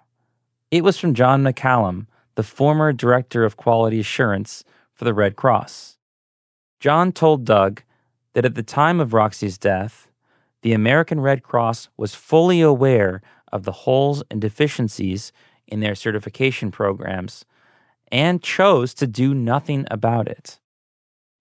It 0.69 0.83
was 0.83 0.97
from 0.97 1.13
John 1.13 1.43
McCallum, 1.43 2.07
the 2.35 2.43
former 2.43 2.91
Director 2.91 3.45
of 3.45 3.55
Quality 3.55 4.01
Assurance 4.01 4.65
for 4.93 5.05
the 5.05 5.13
Red 5.13 5.37
Cross. 5.37 5.97
John 6.81 7.13
told 7.13 7.45
Doug 7.45 7.83
that 8.33 8.45
at 8.45 8.55
the 8.55 8.63
time 8.63 8.99
of 8.99 9.13
Roxie's 9.13 9.57
death, 9.57 10.09
the 10.61 10.73
American 10.73 11.21
Red 11.21 11.43
Cross 11.43 11.87
was 11.95 12.13
fully 12.13 12.59
aware 12.59 13.21
of 13.51 13.63
the 13.63 13.71
holes 13.71 14.23
and 14.29 14.41
deficiencies 14.41 15.31
in 15.67 15.79
their 15.79 15.95
certification 15.95 16.69
programs 16.69 17.45
and 18.11 18.43
chose 18.43 18.93
to 18.95 19.07
do 19.07 19.33
nothing 19.33 19.87
about 19.89 20.27
it. 20.27 20.58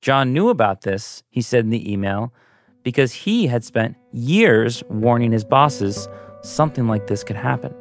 John 0.00 0.32
knew 0.32 0.48
about 0.48 0.82
this, 0.82 1.22
he 1.30 1.42
said 1.42 1.64
in 1.64 1.70
the 1.70 1.92
email, 1.92 2.32
because 2.82 3.12
he 3.12 3.46
had 3.46 3.64
spent 3.64 3.96
years 4.12 4.82
warning 4.88 5.32
his 5.32 5.44
bosses 5.44 6.08
something 6.42 6.86
like 6.86 7.08
this 7.08 7.24
could 7.24 7.36
happen. 7.36 7.74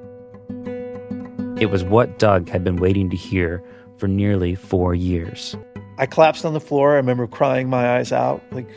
It 1.60 1.70
was 1.70 1.84
what 1.84 2.20
Doug 2.20 2.50
had 2.50 2.64
been 2.64 2.78
waiting 2.78 3.10
to 3.10 3.16
hear 3.16 3.64
for 3.98 4.08
nearly 4.08 4.56
four 4.56 4.96
years. 4.96 5.56
I 5.98 6.06
collapsed 6.06 6.46
on 6.46 6.54
the 6.54 6.60
floor. 6.60 6.94
I 6.94 6.96
remember 6.98 7.28
crying 7.28 7.70
my 7.70 7.98
eyes 7.98 8.12
out. 8.12 8.44
Like, 8.52 8.70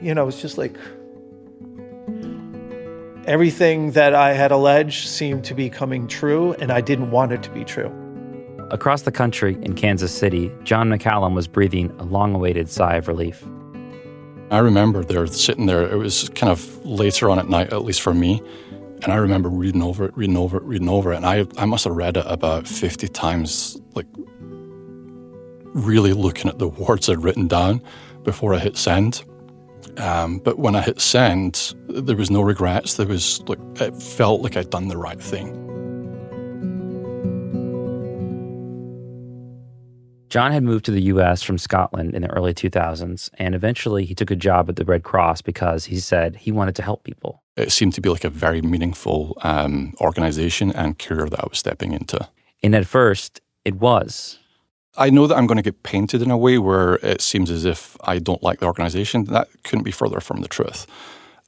you 0.00 0.14
know, 0.14 0.28
it's 0.28 0.40
just 0.40 0.56
like 0.56 0.76
everything 3.26 3.92
that 3.92 4.14
I 4.14 4.32
had 4.32 4.50
alleged 4.50 5.08
seemed 5.08 5.44
to 5.44 5.54
be 5.54 5.68
coming 5.68 6.06
true, 6.06 6.54
and 6.54 6.70
I 6.72 6.80
didn't 6.80 7.10
want 7.10 7.32
it 7.32 7.42
to 7.44 7.50
be 7.50 7.64
true. 7.64 8.01
Across 8.70 9.02
the 9.02 9.12
country 9.12 9.58
in 9.62 9.74
Kansas 9.74 10.16
City, 10.16 10.50
John 10.64 10.88
McCallum 10.88 11.34
was 11.34 11.46
breathing 11.46 11.90
a 11.98 12.04
long 12.04 12.34
awaited 12.34 12.70
sigh 12.70 12.96
of 12.96 13.08
relief. 13.08 13.46
I 14.50 14.58
remember 14.58 15.02
there 15.02 15.26
sitting 15.26 15.66
there, 15.66 15.90
it 15.90 15.96
was 15.96 16.28
kind 16.30 16.50
of 16.50 16.84
later 16.84 17.30
on 17.30 17.38
at 17.38 17.48
night, 17.48 17.72
at 17.72 17.84
least 17.84 18.02
for 18.02 18.12
me. 18.12 18.42
And 19.02 19.12
I 19.12 19.16
remember 19.16 19.48
reading 19.48 19.82
over 19.82 20.04
it, 20.04 20.16
reading 20.16 20.36
over 20.36 20.58
it, 20.58 20.62
reading 20.62 20.88
over 20.88 21.12
it. 21.12 21.16
And 21.16 21.26
I, 21.26 21.46
I 21.56 21.64
must 21.64 21.84
have 21.84 21.94
read 21.94 22.16
it 22.16 22.24
about 22.28 22.68
50 22.68 23.08
times, 23.08 23.80
like 23.94 24.06
really 25.74 26.12
looking 26.12 26.50
at 26.50 26.58
the 26.58 26.68
words 26.68 27.08
I'd 27.08 27.22
written 27.22 27.48
down 27.48 27.82
before 28.24 28.54
I 28.54 28.58
hit 28.58 28.76
send. 28.76 29.24
Um, 29.96 30.38
but 30.38 30.58
when 30.58 30.76
I 30.76 30.82
hit 30.82 31.00
send, 31.00 31.74
there 31.88 32.16
was 32.16 32.30
no 32.30 32.42
regrets. 32.42 32.94
There 32.94 33.06
was 33.06 33.42
like, 33.48 33.58
it 33.80 34.00
felt 34.00 34.42
like 34.42 34.56
I'd 34.56 34.70
done 34.70 34.88
the 34.88 34.96
right 34.96 35.20
thing. 35.20 35.71
John 40.32 40.50
had 40.50 40.62
moved 40.62 40.86
to 40.86 40.90
the 40.90 41.02
US 41.02 41.42
from 41.42 41.58
Scotland 41.58 42.14
in 42.14 42.22
the 42.22 42.30
early 42.30 42.54
2000s, 42.54 43.28
and 43.34 43.54
eventually 43.54 44.06
he 44.06 44.14
took 44.14 44.30
a 44.30 44.34
job 44.34 44.70
at 44.70 44.76
the 44.76 44.84
Red 44.86 45.02
Cross 45.02 45.42
because 45.42 45.84
he 45.84 46.00
said 46.00 46.36
he 46.36 46.50
wanted 46.50 46.74
to 46.76 46.82
help 46.82 47.04
people. 47.04 47.42
It 47.54 47.70
seemed 47.70 47.92
to 47.92 48.00
be 48.00 48.08
like 48.08 48.24
a 48.24 48.30
very 48.30 48.62
meaningful 48.62 49.36
um, 49.42 49.92
organization 50.00 50.72
and 50.72 50.98
career 50.98 51.28
that 51.28 51.38
I 51.38 51.46
was 51.46 51.58
stepping 51.58 51.92
into. 51.92 52.26
And 52.62 52.74
at 52.74 52.86
first, 52.86 53.42
it 53.66 53.74
was. 53.74 54.38
I 54.96 55.10
know 55.10 55.26
that 55.26 55.36
I'm 55.36 55.46
going 55.46 55.58
to 55.58 55.62
get 55.62 55.82
painted 55.82 56.22
in 56.22 56.30
a 56.30 56.38
way 56.38 56.56
where 56.56 56.94
it 57.02 57.20
seems 57.20 57.50
as 57.50 57.66
if 57.66 57.98
I 58.04 58.18
don't 58.18 58.42
like 58.42 58.60
the 58.60 58.66
organization. 58.66 59.24
That 59.24 59.48
couldn't 59.64 59.84
be 59.84 59.90
further 59.90 60.20
from 60.20 60.40
the 60.40 60.48
truth. 60.48 60.86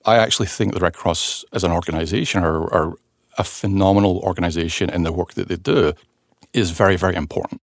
I 0.05 0.19
actually 0.19 0.49
think 0.49 0.75
the 0.75 0.81
Red 0.81 0.93
Cross 0.93 1.43
as 1.55 1.64
an 1.64 1.73
organization 1.73 2.45
are, 2.45 2.71
are 2.71 2.93
a 3.38 3.45
phenomenal 3.45 4.19
organization 4.19 4.91
and 4.91 5.07
the 5.07 5.12
work 5.12 5.33
that 5.33 5.49
they 5.49 5.57
do 5.57 5.95
is 6.53 6.71
very, 6.71 6.97
very 6.97 7.14
important. 7.17 7.62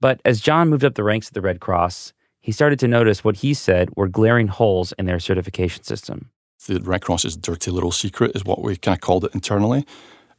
But 0.00 0.20
as 0.24 0.40
John 0.40 0.68
moved 0.68 0.84
up 0.84 0.94
the 0.94 1.04
ranks 1.04 1.28
at 1.28 1.34
the 1.34 1.40
Red 1.40 1.60
Cross, 1.60 2.12
he 2.40 2.52
started 2.52 2.78
to 2.80 2.88
notice 2.88 3.24
what 3.24 3.36
he 3.36 3.54
said 3.54 3.90
were 3.96 4.08
glaring 4.08 4.48
holes 4.48 4.92
in 4.98 5.06
their 5.06 5.18
certification 5.18 5.82
system. 5.82 6.30
The 6.66 6.80
Red 6.80 7.02
Cross's 7.02 7.36
dirty 7.36 7.70
little 7.70 7.92
secret 7.92 8.32
is 8.34 8.44
what 8.44 8.62
we 8.62 8.76
kind 8.76 8.96
of 8.96 9.00
called 9.00 9.24
it 9.24 9.34
internally, 9.34 9.84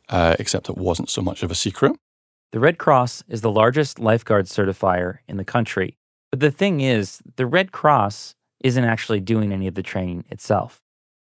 uh, 0.10 0.36
except 0.40 0.70
it 0.70 0.78
wasn't 0.78 1.10
so 1.10 1.22
much 1.22 1.44
of 1.44 1.52
a 1.52 1.56
secret. 1.56 1.94
The 2.52 2.60
Red 2.60 2.78
Cross 2.78 3.24
is 3.28 3.42
the 3.42 3.52
largest 3.52 4.00
lifeguard 4.00 4.46
certifier 4.46 5.20
in 5.28 5.38
the 5.38 5.44
country. 5.44 5.98
But 6.32 6.40
the 6.40 6.52
thing 6.52 6.82
is, 6.82 7.22
the 7.36 7.46
Red 7.46 7.72
Cross 7.72 8.36
isn't 8.64 8.84
actually 8.84 9.20
doing 9.20 9.52
any 9.52 9.68
of 9.68 9.76
the 9.76 9.84
training 9.84 10.26
itself. 10.30 10.82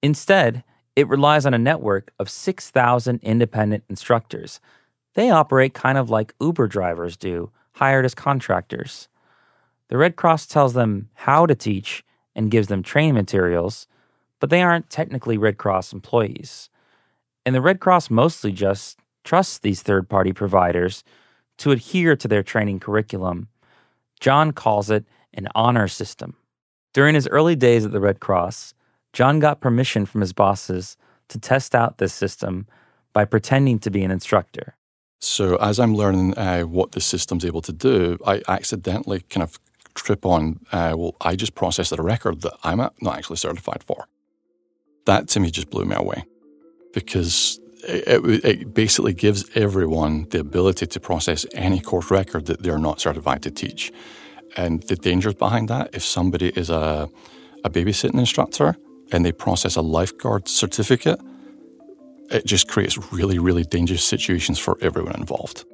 Instead, 0.01 0.63
it 0.95 1.07
relies 1.07 1.45
on 1.45 1.53
a 1.53 1.59
network 1.59 2.11
of 2.19 2.29
6,000 2.29 3.19
independent 3.23 3.83
instructors. 3.89 4.59
They 5.15 5.29
operate 5.29 5.73
kind 5.73 5.97
of 5.97 6.09
like 6.09 6.33
Uber 6.41 6.67
drivers 6.67 7.17
do 7.17 7.51
hired 7.73 8.05
as 8.05 8.15
contractors. 8.15 9.07
The 9.89 9.97
Red 9.97 10.15
Cross 10.15 10.47
tells 10.47 10.73
them 10.73 11.09
how 11.13 11.45
to 11.45 11.55
teach 11.55 12.03
and 12.35 12.51
gives 12.51 12.67
them 12.67 12.81
training 12.81 13.13
materials, 13.13 13.87
but 14.39 14.49
they 14.49 14.61
aren't 14.61 14.89
technically 14.89 15.37
Red 15.37 15.57
Cross 15.57 15.93
employees. 15.93 16.69
And 17.45 17.53
the 17.53 17.61
Red 17.61 17.79
Cross 17.79 18.09
mostly 18.09 18.51
just 18.51 18.97
trusts 19.23 19.59
these 19.59 19.81
third 19.81 20.09
party 20.09 20.33
providers 20.33 21.03
to 21.57 21.71
adhere 21.71 22.15
to 22.15 22.27
their 22.27 22.43
training 22.43 22.79
curriculum. 22.79 23.49
John 24.19 24.51
calls 24.51 24.89
it 24.89 25.05
an 25.33 25.47
honor 25.55 25.87
system. 25.87 26.35
During 26.93 27.15
his 27.15 27.27
early 27.27 27.55
days 27.55 27.85
at 27.85 27.91
the 27.91 27.99
Red 27.99 28.19
Cross, 28.19 28.73
John 29.13 29.39
got 29.39 29.61
permission 29.61 30.05
from 30.05 30.21
his 30.21 30.33
bosses 30.33 30.97
to 31.29 31.39
test 31.39 31.75
out 31.75 31.97
this 31.97 32.13
system 32.13 32.67
by 33.13 33.25
pretending 33.25 33.79
to 33.79 33.91
be 33.91 34.03
an 34.03 34.11
instructor. 34.11 34.75
So 35.23 35.55
as 35.55 35.79
I'm 35.79 35.95
learning 35.95 36.37
uh, 36.37 36.63
what 36.63 36.91
the 36.91 36.99
system's 36.99 37.45
able 37.45 37.61
to 37.61 37.71
do, 37.71 38.17
I 38.27 38.41
accidentally 38.49 39.21
kind 39.29 39.41
of 39.41 39.57
trip 39.93 40.25
on, 40.25 40.59
uh, 40.73 40.95
well, 40.97 41.15
I 41.21 41.37
just 41.37 41.55
processed 41.55 41.93
a 41.93 42.01
record 42.01 42.41
that 42.41 42.55
I'm 42.61 42.79
not 42.79 43.17
actually 43.17 43.37
certified 43.37 43.83
for. 43.83 44.09
That 45.05 45.29
to 45.29 45.39
me 45.39 45.49
just 45.49 45.69
blew 45.69 45.85
me 45.85 45.95
away 45.95 46.25
because 46.93 47.57
it, 47.87 48.25
it, 48.25 48.45
it, 48.45 48.73
basically 48.73 49.13
gives 49.13 49.49
everyone 49.55 50.27
the 50.29 50.41
ability 50.41 50.87
to 50.87 50.99
process 50.99 51.45
any 51.53 51.79
course 51.79 52.11
record 52.11 52.47
that 52.47 52.61
they're 52.61 52.77
not 52.77 52.99
certified 52.99 53.43
to 53.43 53.51
teach. 53.51 53.93
And 54.57 54.83
the 54.83 54.97
dangers 54.97 55.35
behind 55.35 55.69
that, 55.69 55.95
if 55.95 56.03
somebody 56.03 56.49
is 56.49 56.69
a, 56.69 57.07
a 57.63 57.69
babysitting 57.69 58.19
instructor 58.19 58.75
and 59.13 59.23
they 59.23 59.31
process 59.31 59.77
a 59.77 59.81
lifeguard 59.81 60.49
certificate, 60.49 61.21
it 62.33 62.45
just 62.45 62.67
creates 62.67 63.11
really, 63.11 63.39
really 63.39 63.63
dangerous 63.63 64.03
situations 64.03 64.59
for 64.59 64.77
everyone 64.81 65.15
involved. 65.15 65.65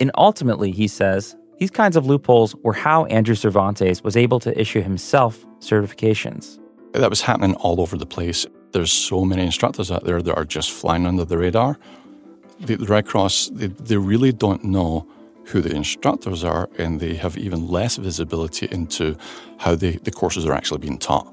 And 0.00 0.10
ultimately, 0.16 0.72
he 0.72 0.88
says, 0.88 1.36
these 1.58 1.70
kinds 1.70 1.96
of 1.96 2.06
loopholes 2.06 2.56
were 2.56 2.72
how 2.72 3.04
Andrew 3.04 3.36
Cervantes 3.36 4.02
was 4.02 4.16
able 4.16 4.40
to 4.40 4.60
issue 4.60 4.82
himself 4.82 5.46
certifications. 5.60 6.58
That 6.92 7.08
was 7.08 7.20
happening 7.20 7.54
all 7.56 7.80
over 7.80 7.96
the 7.96 8.06
place. 8.06 8.46
There's 8.72 8.92
so 8.92 9.24
many 9.24 9.42
instructors 9.42 9.90
out 9.90 10.04
there 10.04 10.20
that 10.20 10.36
are 10.36 10.44
just 10.44 10.72
flying 10.72 11.06
under 11.06 11.24
the 11.24 11.38
radar. 11.38 11.78
The, 12.58 12.76
the 12.76 12.86
Red 12.86 13.06
Cross, 13.06 13.50
they, 13.52 13.68
they 13.68 13.96
really 13.96 14.32
don't 14.32 14.64
know 14.64 15.06
who 15.46 15.60
the 15.60 15.74
instructors 15.74 16.44
are, 16.44 16.68
and 16.78 17.00
they 17.00 17.14
have 17.14 17.36
even 17.36 17.68
less 17.68 17.96
visibility 17.96 18.68
into 18.70 19.16
how 19.58 19.74
they, 19.74 19.92
the 19.92 20.10
courses 20.10 20.46
are 20.46 20.52
actually 20.52 20.78
being 20.78 20.98
taught. 20.98 21.32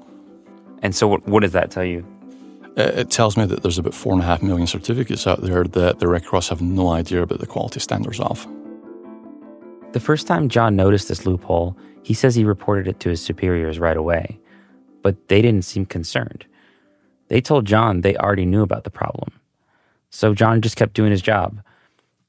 And 0.82 0.94
so, 0.94 1.08
what, 1.08 1.26
what 1.26 1.40
does 1.40 1.52
that 1.52 1.70
tell 1.70 1.84
you? 1.84 2.06
It, 2.76 2.98
it 2.98 3.10
tells 3.10 3.36
me 3.36 3.46
that 3.46 3.62
there's 3.62 3.78
about 3.78 3.94
four 3.94 4.12
and 4.12 4.22
a 4.22 4.26
half 4.26 4.42
million 4.42 4.66
certificates 4.66 5.26
out 5.26 5.42
there 5.42 5.64
that 5.64 5.98
the 5.98 6.08
Red 6.08 6.24
Cross 6.24 6.48
have 6.48 6.62
no 6.62 6.88
idea 6.88 7.22
about 7.22 7.40
the 7.40 7.46
quality 7.46 7.80
standards 7.80 8.20
of. 8.20 8.46
The 9.92 10.00
first 10.00 10.26
time 10.26 10.48
John 10.48 10.76
noticed 10.76 11.08
this 11.08 11.26
loophole, 11.26 11.76
he 12.02 12.14
says 12.14 12.34
he 12.34 12.44
reported 12.44 12.86
it 12.86 13.00
to 13.00 13.08
his 13.08 13.20
superiors 13.20 13.78
right 13.78 13.96
away, 13.96 14.38
but 15.02 15.28
they 15.28 15.42
didn't 15.42 15.64
seem 15.64 15.84
concerned. 15.84 16.46
They 17.28 17.40
told 17.40 17.64
John 17.64 18.00
they 18.00 18.16
already 18.16 18.46
knew 18.46 18.62
about 18.62 18.84
the 18.84 18.90
problem. 18.90 19.32
So 20.10 20.34
John 20.34 20.60
just 20.60 20.76
kept 20.76 20.94
doing 20.94 21.10
his 21.10 21.22
job. 21.22 21.62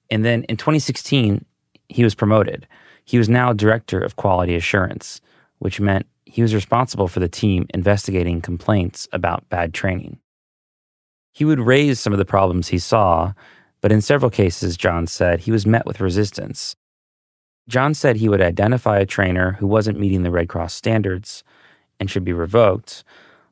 And 0.09 0.23
then 0.23 0.43
in 0.43 0.57
2016, 0.57 1.45
he 1.89 2.03
was 2.03 2.15
promoted. 2.15 2.67
He 3.05 3.17
was 3.17 3.29
now 3.29 3.53
director 3.53 3.99
of 3.99 4.15
quality 4.15 4.55
assurance, 4.55 5.21
which 5.59 5.79
meant 5.79 6.05
he 6.25 6.41
was 6.41 6.55
responsible 6.55 7.07
for 7.07 7.19
the 7.19 7.27
team 7.27 7.65
investigating 7.73 8.41
complaints 8.41 9.07
about 9.11 9.49
bad 9.49 9.73
training. 9.73 10.20
He 11.31 11.45
would 11.45 11.59
raise 11.59 11.99
some 11.99 12.13
of 12.13 12.19
the 12.19 12.25
problems 12.25 12.67
he 12.67 12.79
saw, 12.79 13.33
but 13.81 13.91
in 13.91 14.01
several 14.01 14.29
cases, 14.29 14.77
John 14.77 15.07
said 15.07 15.41
he 15.41 15.51
was 15.51 15.65
met 15.65 15.85
with 15.85 16.01
resistance. 16.01 16.75
John 17.67 17.93
said 17.93 18.17
he 18.17 18.29
would 18.29 18.41
identify 18.41 18.99
a 18.99 19.05
trainer 19.05 19.53
who 19.53 19.67
wasn't 19.67 19.99
meeting 19.99 20.23
the 20.23 20.31
Red 20.31 20.49
Cross 20.49 20.73
standards 20.73 21.43
and 21.99 22.09
should 22.09 22.25
be 22.25 22.33
revoked, 22.33 23.03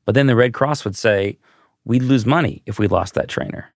but 0.06 0.16
then 0.16 0.28
the 0.28 0.36
Red 0.36 0.54
Cross 0.54 0.84
would 0.84 0.96
say, 0.96 1.38
we'd 1.86 2.04
lose 2.04 2.26
money 2.26 2.62
if 2.66 2.80
we 2.80 2.88
lost 2.88 3.14
that 3.14 3.30
trainer. 3.30 3.74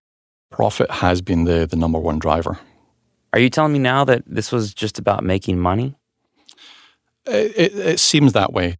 Profit 0.50 0.90
has 0.90 1.22
been 1.22 1.44
the, 1.44 1.66
the 1.66 1.76
number 1.76 1.98
one 1.98 2.18
driver. 2.18 2.58
Are 3.32 3.40
you 3.40 3.50
telling 3.50 3.72
me 3.72 3.78
now 3.78 4.04
that 4.04 4.22
this 4.26 4.52
was 4.52 4.74
just 4.74 4.98
about 4.98 5.24
making 5.24 5.58
money? 5.58 5.96
It, 7.26 7.52
it, 7.56 7.78
it 7.78 8.00
seems 8.00 8.32
that 8.34 8.52
way. 8.52 8.76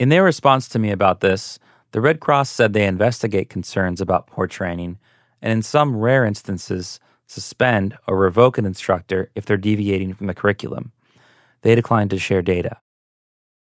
In 0.00 0.08
their 0.08 0.24
response 0.24 0.68
to 0.70 0.78
me 0.78 0.90
about 0.90 1.20
this, 1.20 1.58
the 1.94 2.00
Red 2.00 2.18
Cross 2.18 2.50
said 2.50 2.72
they 2.72 2.88
investigate 2.88 3.48
concerns 3.48 4.00
about 4.00 4.26
poor 4.26 4.48
training 4.48 4.98
and, 5.40 5.52
in 5.52 5.62
some 5.62 5.96
rare 5.96 6.24
instances, 6.24 6.98
suspend 7.28 7.96
or 8.08 8.18
revoke 8.18 8.58
an 8.58 8.66
instructor 8.66 9.30
if 9.36 9.46
they're 9.46 9.56
deviating 9.56 10.12
from 10.12 10.26
the 10.26 10.34
curriculum. 10.34 10.90
They 11.62 11.76
declined 11.76 12.10
to 12.10 12.18
share 12.18 12.42
data. 12.42 12.80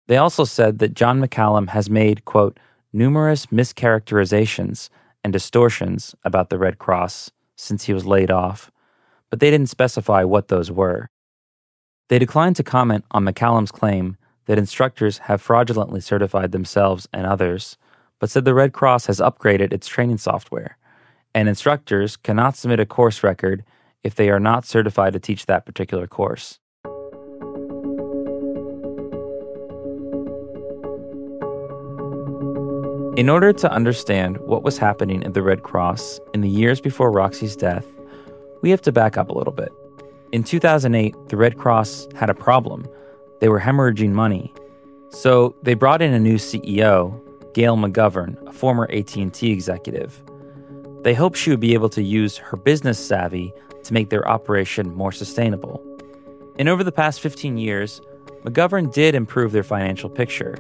They 0.07 0.17
also 0.17 0.43
said 0.43 0.79
that 0.79 0.95
John 0.95 1.21
McCallum 1.21 1.69
has 1.69 1.87
made, 1.87 2.25
quote, 2.25 2.59
numerous 2.91 3.45
mischaracterizations 3.47 4.89
and 5.23 5.31
distortions 5.31 6.15
about 6.23 6.49
the 6.49 6.57
Red 6.57 6.79
Cross 6.79 7.29
since 7.55 7.83
he 7.83 7.93
was 7.93 8.07
laid 8.07 8.31
off, 8.31 8.71
but 9.29 9.39
they 9.39 9.51
didn't 9.51 9.69
specify 9.69 10.23
what 10.23 10.47
those 10.47 10.71
were. 10.71 11.11
They 12.09 12.17
declined 12.17 12.55
to 12.55 12.63
comment 12.63 13.05
on 13.11 13.23
McCallum's 13.23 13.71
claim 13.71 14.17
that 14.47 14.57
instructors 14.57 15.19
have 15.19 15.43
fraudulently 15.43 16.01
certified 16.01 16.53
themselves 16.53 17.07
and 17.13 17.27
others, 17.27 17.77
but 18.25 18.31
said 18.31 18.43
the 18.43 18.55
Red 18.55 18.73
Cross 18.73 19.05
has 19.05 19.19
upgraded 19.19 19.71
its 19.71 19.87
training 19.87 20.17
software, 20.17 20.79
and 21.35 21.47
instructors 21.47 22.17
cannot 22.17 22.57
submit 22.57 22.79
a 22.79 22.85
course 22.87 23.23
record 23.23 23.63
if 24.03 24.15
they 24.15 24.31
are 24.31 24.39
not 24.39 24.65
certified 24.65 25.13
to 25.13 25.19
teach 25.19 25.45
that 25.45 25.63
particular 25.63 26.07
course. 26.07 26.57
In 33.15 33.29
order 33.29 33.53
to 33.53 33.71
understand 33.71 34.37
what 34.39 34.63
was 34.63 34.79
happening 34.79 35.23
at 35.23 35.35
the 35.35 35.43
Red 35.43 35.61
Cross 35.61 36.19
in 36.33 36.41
the 36.41 36.49
years 36.49 36.81
before 36.81 37.11
Roxie's 37.11 37.55
death, 37.55 37.85
we 38.63 38.71
have 38.71 38.81
to 38.81 38.91
back 38.91 39.19
up 39.19 39.29
a 39.29 39.37
little 39.37 39.53
bit. 39.53 39.71
In 40.31 40.43
2008, 40.43 41.13
the 41.27 41.37
Red 41.37 41.59
Cross 41.59 42.07
had 42.15 42.31
a 42.31 42.33
problem. 42.33 42.87
They 43.39 43.49
were 43.49 43.59
hemorrhaging 43.59 44.13
money. 44.13 44.51
So 45.11 45.55
they 45.61 45.75
brought 45.75 46.01
in 46.01 46.11
a 46.11 46.19
new 46.19 46.37
CEO, 46.37 47.21
Gail 47.55 47.77
McGovern, 47.77 48.35
a 48.49 48.51
former 48.51 48.85
AT&T 48.91 49.49
executive. 49.49 50.21
They 51.03 51.13
hoped 51.13 51.37
she 51.37 51.51
would 51.51 51.61
be 51.61 51.73
able 51.73 51.87
to 51.87 52.03
use 52.03 52.35
her 52.35 52.57
business 52.57 52.99
savvy 52.99 53.53
to 53.85 53.93
make 53.93 54.09
their 54.09 54.27
operation 54.27 54.93
more 54.93 55.13
sustainable. 55.13 55.81
And 56.59 56.67
over 56.67 56.83
the 56.83 56.91
past 56.91 57.21
15 57.21 57.57
years, 57.57 58.01
McGovern 58.43 58.91
did 58.91 59.15
improve 59.15 59.53
their 59.53 59.63
financial 59.63 60.09
picture, 60.09 60.57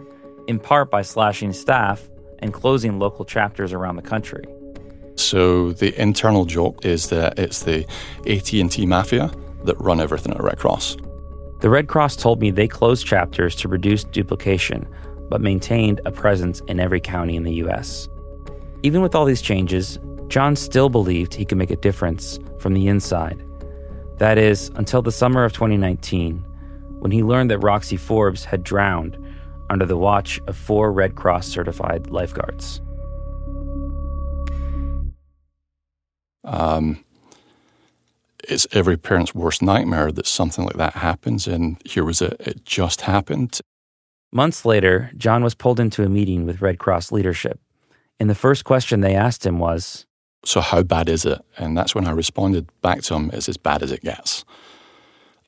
in 0.47 0.57
part 0.57 0.89
by 0.89 1.01
slashing 1.01 1.51
staff 1.51 2.07
and 2.39 2.53
closing 2.53 2.97
local 2.97 3.25
chapters 3.25 3.73
around 3.73 3.97
the 3.97 4.01
country. 4.01 4.45
So 5.15 5.73
the 5.73 5.93
internal 6.01 6.45
joke 6.45 6.85
is 6.85 7.09
that 7.09 7.37
it's 7.37 7.63
the 7.63 7.85
AT&T 8.25 8.85
mafia 8.85 9.33
that 9.65 9.77
run 9.81 9.99
everything 9.99 10.33
at 10.33 10.41
Red 10.41 10.59
Cross. 10.59 10.95
The 11.59 11.69
Red 11.69 11.89
Cross 11.89 12.15
told 12.15 12.39
me 12.39 12.51
they 12.51 12.69
closed 12.69 13.05
chapters 13.05 13.53
to 13.57 13.67
reduce 13.67 14.05
duplication, 14.05 14.87
but 15.29 15.41
maintained 15.41 16.01
a 16.05 16.11
presence 16.11 16.61
in 16.67 16.79
every 16.79 16.99
county 16.99 17.35
in 17.35 17.43
the 17.43 17.53
US. 17.55 18.07
Even 18.83 19.01
with 19.01 19.15
all 19.15 19.25
these 19.25 19.41
changes, 19.41 19.99
John 20.27 20.55
still 20.55 20.89
believed 20.89 21.33
he 21.33 21.45
could 21.45 21.57
make 21.57 21.71
a 21.71 21.75
difference 21.75 22.39
from 22.59 22.73
the 22.73 22.87
inside. 22.87 23.43
That 24.17 24.37
is, 24.37 24.69
until 24.75 25.01
the 25.01 25.11
summer 25.11 25.43
of 25.43 25.53
2019, 25.53 26.37
when 26.99 27.11
he 27.11 27.23
learned 27.23 27.51
that 27.51 27.59
Roxie 27.59 27.97
Forbes 27.97 28.45
had 28.45 28.63
drowned 28.63 29.17
under 29.69 29.85
the 29.85 29.97
watch 29.97 30.39
of 30.47 30.55
four 30.55 30.91
Red 30.91 31.15
Cross 31.15 31.47
certified 31.47 32.07
lifeguards. 32.07 32.81
Um, 36.43 37.03
it's 38.47 38.67
every 38.71 38.97
parent's 38.97 39.33
worst 39.33 39.61
nightmare 39.61 40.11
that 40.11 40.27
something 40.27 40.63
like 40.65 40.77
that 40.77 40.93
happens, 40.93 41.47
and 41.47 41.81
here 41.85 42.03
was 42.03 42.21
it, 42.21 42.35
it 42.39 42.65
just 42.65 43.01
happened. 43.01 43.59
Months 44.35 44.65
later, 44.65 45.11
John 45.15 45.45
was 45.45 45.55
pulled 45.55 45.79
into 45.79 46.03
a 46.03 46.09
meeting 46.09 46.45
with 46.45 46.61
Red 46.61 46.77
Cross 46.77 47.09
leadership, 47.13 47.57
and 48.19 48.29
the 48.29 48.35
first 48.35 48.65
question 48.65 48.99
they 48.99 49.15
asked 49.15 49.45
him 49.45 49.59
was 49.59 50.05
So, 50.43 50.59
how 50.59 50.83
bad 50.83 51.07
is 51.07 51.23
it? 51.23 51.39
And 51.57 51.77
that's 51.77 51.95
when 51.95 52.05
I 52.05 52.11
responded 52.11 52.67
back 52.81 53.01
to 53.03 53.15
him, 53.15 53.29
It's 53.31 53.47
as 53.47 53.55
bad 53.55 53.81
as 53.81 53.93
it 53.93 54.01
gets. 54.01 54.43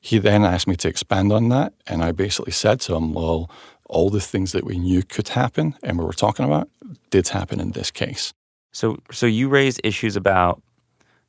He 0.00 0.16
then 0.16 0.42
asked 0.42 0.66
me 0.66 0.74
to 0.76 0.88
expand 0.88 1.34
on 1.34 1.50
that, 1.50 1.74
and 1.86 2.02
I 2.02 2.12
basically 2.12 2.52
said 2.52 2.80
to 2.80 2.94
him, 2.94 3.12
Well, 3.12 3.50
all 3.90 4.08
the 4.08 4.22
things 4.22 4.52
that 4.52 4.64
we 4.64 4.78
knew 4.78 5.02
could 5.02 5.28
happen 5.28 5.74
and 5.82 5.98
we 5.98 6.06
were 6.06 6.14
talking 6.14 6.46
about 6.46 6.70
did 7.10 7.28
happen 7.28 7.60
in 7.60 7.72
this 7.72 7.90
case. 7.90 8.32
So, 8.72 8.96
so 9.12 9.26
you 9.26 9.50
raised 9.50 9.82
issues 9.84 10.16
about 10.16 10.62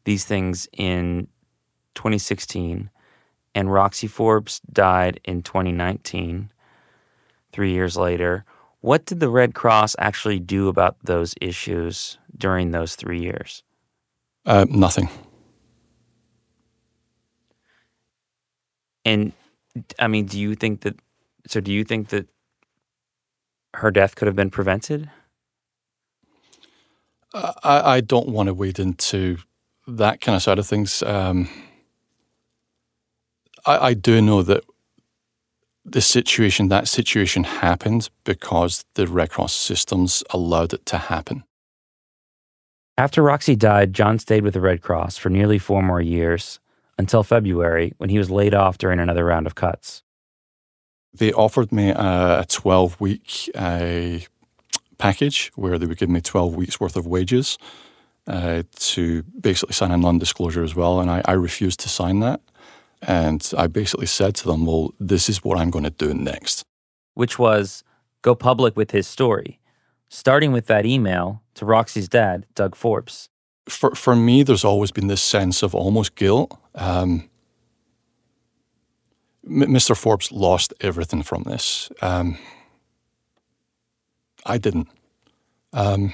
these 0.05 0.23
things 0.23 0.69
in 0.71 1.27
2016, 1.95 2.89
and 3.53 3.73
Roxie 3.73 4.07
Forbes 4.07 4.61
died 4.71 5.19
in 5.25 5.41
2019, 5.41 6.53
three 7.51 7.71
years 7.71 7.97
later. 7.97 8.45
What 8.81 9.05
did 9.05 9.19
the 9.19 9.29
Red 9.29 9.53
Cross 9.53 9.95
actually 9.99 10.39
do 10.39 10.69
about 10.69 10.95
those 11.03 11.35
issues 11.41 12.17
during 12.37 12.71
those 12.71 12.95
three 12.95 13.21
years? 13.21 13.63
Uh, 14.45 14.65
nothing. 14.69 15.09
And 19.05 19.33
I 19.97 20.07
mean, 20.07 20.25
do 20.25 20.39
you 20.39 20.55
think 20.55 20.81
that? 20.81 20.95
So, 21.47 21.59
do 21.59 21.71
you 21.71 21.83
think 21.83 22.09
that 22.09 22.27
her 23.75 23.91
death 23.91 24.15
could 24.15 24.27
have 24.27 24.35
been 24.35 24.49
prevented? 24.49 25.09
I, 27.33 27.53
I 27.63 28.01
don't 28.01 28.29
want 28.29 28.47
to 28.47 28.53
wade 28.53 28.79
into 28.79 29.37
that 29.87 30.21
kind 30.21 30.35
of 30.35 30.41
side 30.41 30.59
of 30.59 30.67
things. 30.67 31.03
Um, 31.03 31.49
I, 33.65 33.87
I 33.89 33.93
do 33.93 34.21
know 34.21 34.41
that 34.43 34.63
the 35.85 36.01
situation, 36.01 36.67
that 36.67 36.87
situation 36.87 37.43
happened 37.43 38.09
because 38.23 38.85
the 38.95 39.07
Red 39.07 39.29
Cross 39.31 39.53
systems 39.53 40.23
allowed 40.29 40.73
it 40.73 40.85
to 40.87 40.97
happen. 40.97 41.43
After 42.97 43.23
Roxie 43.23 43.55
died, 43.55 43.93
John 43.93 44.19
stayed 44.19 44.43
with 44.43 44.53
the 44.53 44.61
Red 44.61 44.81
Cross 44.81 45.17
for 45.17 45.29
nearly 45.29 45.57
four 45.57 45.81
more 45.81 46.01
years 46.01 46.59
until 46.97 47.23
February 47.23 47.93
when 47.97 48.09
he 48.09 48.17
was 48.17 48.29
laid 48.29 48.53
off 48.53 48.77
during 48.77 48.99
another 48.99 49.23
round 49.23 49.47
of 49.47 49.55
cuts. 49.55 50.03
They 51.13 51.31
offered 51.31 51.71
me 51.71 51.89
a 51.89 52.45
12 52.47 52.99
week 52.99 53.49
uh, 53.55 54.19
package 54.97 55.51
where 55.55 55.79
they 55.79 55.85
would 55.85 55.97
give 55.97 56.09
me 56.09 56.21
12 56.21 56.55
weeks 56.55 56.79
worth 56.79 56.97
of 56.97 57.07
wages 57.07 57.57
uh, 58.27 58.63
to 58.75 59.23
basically 59.23 59.73
sign 59.73 59.91
a 59.91 59.97
non 59.97 60.19
disclosure 60.19 60.63
as 60.63 60.75
well. 60.75 60.99
And 60.99 61.09
I, 61.09 61.21
I 61.25 61.31
refused 61.31 61.79
to 61.79 61.89
sign 61.89 62.19
that. 62.19 62.41
And 63.01 63.49
I 63.57 63.67
basically 63.67 64.07
said 64.07 64.35
to 64.35 64.47
them, 64.47 64.65
well, 64.65 64.93
this 64.99 65.29
is 65.29 65.43
what 65.43 65.57
I'm 65.57 65.69
going 65.69 65.85
to 65.85 65.89
do 65.89 66.13
next. 66.13 66.63
Which 67.13 67.39
was 67.39 67.83
go 68.21 68.35
public 68.35 68.75
with 68.75 68.91
his 68.91 69.07
story, 69.07 69.59
starting 70.09 70.51
with 70.51 70.67
that 70.67 70.85
email 70.85 71.41
to 71.55 71.65
Roxie's 71.65 72.09
dad, 72.09 72.45
Doug 72.55 72.75
Forbes. 72.75 73.29
For, 73.67 73.95
for 73.95 74.15
me, 74.15 74.43
there's 74.43 74.65
always 74.65 74.91
been 74.91 75.07
this 75.07 75.21
sense 75.21 75.63
of 75.63 75.75
almost 75.75 76.15
guilt. 76.15 76.57
Um, 76.75 77.29
M- 79.45 79.61
Mr. 79.61 79.95
Forbes 79.95 80.31
lost 80.31 80.73
everything 80.81 81.23
from 81.23 81.43
this. 81.43 81.89
Um, 82.01 82.37
I 84.45 84.57
didn't. 84.57 84.87
Um, 85.73 86.13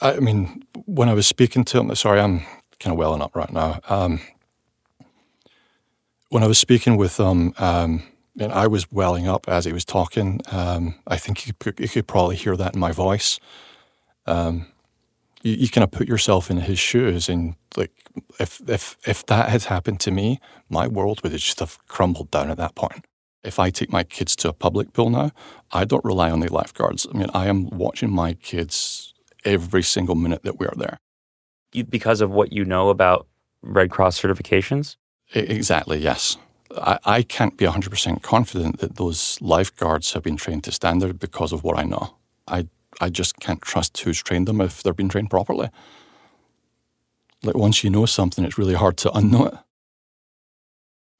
I 0.00 0.20
mean, 0.20 0.64
when 0.86 1.08
I 1.08 1.14
was 1.14 1.26
speaking 1.26 1.64
to 1.64 1.80
him, 1.80 1.94
sorry, 1.94 2.20
I'm 2.20 2.42
kind 2.80 2.92
of 2.92 2.98
welling 2.98 3.22
up 3.22 3.34
right 3.34 3.52
now. 3.52 3.80
Um, 3.88 4.20
when 6.30 6.42
I 6.42 6.46
was 6.46 6.58
speaking 6.58 6.96
with 6.96 7.18
him, 7.18 7.54
um, 7.58 8.02
and 8.38 8.52
I 8.52 8.66
was 8.66 8.90
welling 8.92 9.28
up 9.28 9.48
as 9.48 9.64
he 9.64 9.72
was 9.72 9.84
talking. 9.84 10.40
Um, 10.50 10.94
I 11.06 11.16
think 11.16 11.46
you 11.46 11.54
could, 11.58 11.78
you 11.80 11.88
could, 11.88 12.06
probably 12.06 12.36
hear 12.36 12.56
that 12.56 12.74
in 12.74 12.80
my 12.80 12.92
voice. 12.92 13.40
Um, 14.26 14.66
you, 15.42 15.54
you 15.54 15.68
kind 15.68 15.84
of 15.84 15.90
put 15.90 16.08
yourself 16.08 16.50
in 16.50 16.58
his 16.58 16.78
shoes, 16.78 17.28
and 17.28 17.56
like 17.76 17.92
if 18.38 18.60
if 18.68 18.96
if 19.06 19.26
that 19.26 19.48
had 19.48 19.64
happened 19.64 20.00
to 20.00 20.10
me, 20.10 20.40
my 20.68 20.86
world 20.86 21.22
would 21.22 21.32
have 21.32 21.40
just 21.40 21.60
have 21.60 21.78
crumbled 21.88 22.30
down 22.30 22.50
at 22.50 22.56
that 22.58 22.74
point. 22.74 23.06
If 23.42 23.58
I 23.58 23.70
take 23.70 23.90
my 23.90 24.04
kids 24.04 24.36
to 24.36 24.48
a 24.48 24.52
public 24.52 24.92
pool 24.92 25.10
now, 25.10 25.30
I 25.72 25.84
don't 25.84 26.04
rely 26.04 26.30
on 26.30 26.40
the 26.40 26.52
lifeguards. 26.52 27.06
I 27.12 27.16
mean, 27.16 27.30
I 27.32 27.46
am 27.46 27.70
watching 27.70 28.10
my 28.10 28.34
kids 28.34 29.14
every 29.44 29.82
single 29.82 30.16
minute 30.16 30.42
that 30.42 30.58
we 30.58 30.66
are 30.66 30.74
there. 30.76 30.98
You, 31.72 31.84
because 31.84 32.20
of 32.20 32.30
what 32.30 32.52
you 32.52 32.64
know 32.64 32.88
about 32.88 33.26
Red 33.62 33.90
Cross 33.90 34.20
certifications? 34.20 34.96
Exactly, 35.34 35.98
yes. 35.98 36.36
I, 36.76 36.98
I 37.04 37.22
can't 37.22 37.56
be 37.56 37.66
100% 37.66 38.22
confident 38.22 38.78
that 38.80 38.96
those 38.96 39.38
lifeguards 39.40 40.12
have 40.12 40.22
been 40.22 40.36
trained 40.36 40.64
to 40.64 40.72
standard 40.72 41.18
because 41.18 41.52
of 41.52 41.64
what 41.64 41.78
I 41.78 41.84
know. 41.84 42.14
I, 42.46 42.68
I 43.00 43.10
just 43.10 43.38
can't 43.40 43.60
trust 43.62 43.98
who's 43.98 44.22
trained 44.22 44.48
them 44.48 44.60
if 44.60 44.82
they're 44.82 44.94
being 44.94 45.08
trained 45.08 45.30
properly. 45.30 45.68
Like 47.42 47.56
once 47.56 47.84
you 47.84 47.90
know 47.90 48.06
something, 48.06 48.44
it's 48.44 48.58
really 48.58 48.74
hard 48.74 48.96
to 48.98 49.10
unknow 49.10 49.52
it. 49.52 49.58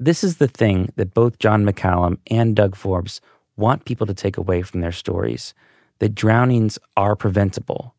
This 0.00 0.22
is 0.22 0.36
the 0.36 0.48
thing 0.48 0.92
that 0.96 1.14
both 1.14 1.38
John 1.38 1.64
McCallum 1.64 2.18
and 2.28 2.54
Doug 2.54 2.76
Forbes 2.76 3.20
want 3.56 3.84
people 3.84 4.06
to 4.06 4.14
take 4.14 4.36
away 4.36 4.62
from 4.62 4.80
their 4.80 4.92
stories 4.92 5.54
that 5.98 6.14
drownings 6.14 6.78
are 6.96 7.16
preventable. 7.16 7.94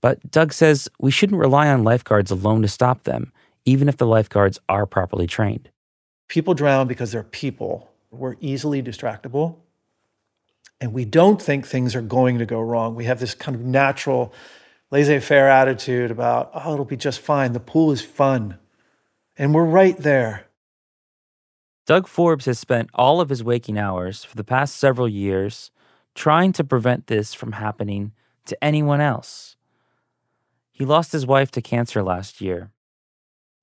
But 0.00 0.30
Doug 0.30 0.52
says 0.52 0.88
we 0.98 1.10
shouldn't 1.10 1.40
rely 1.40 1.68
on 1.68 1.84
lifeguards 1.84 2.30
alone 2.30 2.62
to 2.62 2.68
stop 2.68 3.04
them, 3.04 3.32
even 3.64 3.88
if 3.88 3.96
the 3.96 4.06
lifeguards 4.06 4.58
are 4.68 4.86
properly 4.86 5.26
trained. 5.26 5.70
People 6.28 6.54
drown 6.54 6.86
because 6.86 7.12
they're 7.12 7.22
people. 7.22 7.90
We're 8.10 8.36
easily 8.40 8.82
distractible. 8.82 9.56
And 10.80 10.92
we 10.92 11.04
don't 11.04 11.40
think 11.40 11.66
things 11.66 11.94
are 11.94 12.02
going 12.02 12.38
to 12.38 12.46
go 12.46 12.60
wrong. 12.60 12.94
We 12.94 13.04
have 13.04 13.20
this 13.20 13.34
kind 13.34 13.54
of 13.54 13.62
natural 13.62 14.32
laissez 14.90 15.20
faire 15.20 15.48
attitude 15.48 16.10
about, 16.10 16.50
oh, 16.54 16.74
it'll 16.74 16.84
be 16.84 16.96
just 16.96 17.20
fine. 17.20 17.52
The 17.52 17.60
pool 17.60 17.92
is 17.92 18.02
fun. 18.02 18.58
And 19.38 19.54
we're 19.54 19.64
right 19.64 19.96
there. 19.96 20.46
Doug 21.86 22.08
Forbes 22.08 22.46
has 22.46 22.58
spent 22.58 22.90
all 22.94 23.20
of 23.20 23.28
his 23.28 23.44
waking 23.44 23.78
hours 23.78 24.24
for 24.24 24.36
the 24.36 24.44
past 24.44 24.76
several 24.76 25.08
years 25.08 25.70
trying 26.14 26.52
to 26.52 26.64
prevent 26.64 27.06
this 27.06 27.32
from 27.32 27.52
happening 27.52 28.12
to 28.46 28.64
anyone 28.64 29.00
else. 29.00 29.55
He 30.76 30.84
lost 30.84 31.10
his 31.10 31.24
wife 31.26 31.50
to 31.52 31.62
cancer 31.62 32.02
last 32.02 32.42
year, 32.42 32.70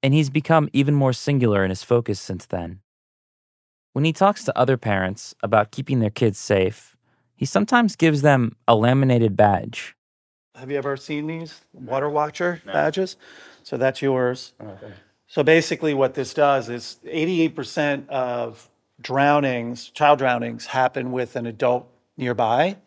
and 0.02 0.16
he's 0.16 0.32
become 0.32 0.68
even 0.74 0.96
more 0.96 1.14
singular 1.14 1.64
in 1.64 1.70
his 1.70 1.84
focus 1.84 2.20
since 2.20 2.48
then. 2.48 2.80
When 3.92 4.04
he 4.04 4.12
talks 4.12 4.44
to 4.46 4.58
other 4.58 4.78
parents 4.78 5.36
about 5.44 5.70
keeping 5.70 6.00
their 6.00 6.10
kids 6.10 6.40
safe, 6.40 6.98
he 7.36 7.46
sometimes 7.46 7.96
gives 7.96 8.24
them 8.24 8.56
a 8.68 8.76
laminated 8.76 9.38
badge. 9.38 9.96
Have 10.56 10.72
you 10.72 10.78
ever 10.80 10.98
seen 10.98 11.28
these 11.28 11.62
water 11.72 12.10
watcher 12.10 12.64
no. 12.66 12.74
badges? 12.74 13.16
So 13.62 13.78
that's 13.78 14.02
yours. 14.02 14.54
Oh, 14.60 14.70
okay. 14.70 14.94
So 15.28 15.44
basically, 15.44 15.94
what 15.94 16.16
this 16.16 16.34
does 16.34 16.68
is 16.68 16.98
88% 17.06 18.10
of 18.10 18.72
drownings, 19.00 19.90
child 19.90 20.18
drownings, 20.18 20.66
happen 20.66 21.12
with 21.12 21.36
an 21.36 21.46
adult 21.46 21.88
nearby. 22.18 22.78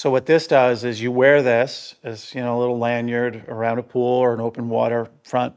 So 0.00 0.08
what 0.08 0.24
this 0.24 0.46
does 0.46 0.82
is 0.82 1.02
you 1.02 1.12
wear 1.12 1.42
this 1.42 1.94
as 2.02 2.34
you 2.34 2.40
know 2.40 2.56
a 2.56 2.58
little 2.58 2.78
lanyard 2.78 3.44
around 3.48 3.78
a 3.78 3.82
pool 3.82 4.16
or 4.16 4.32
an 4.32 4.40
open 4.40 4.70
water 4.70 5.08
front, 5.24 5.54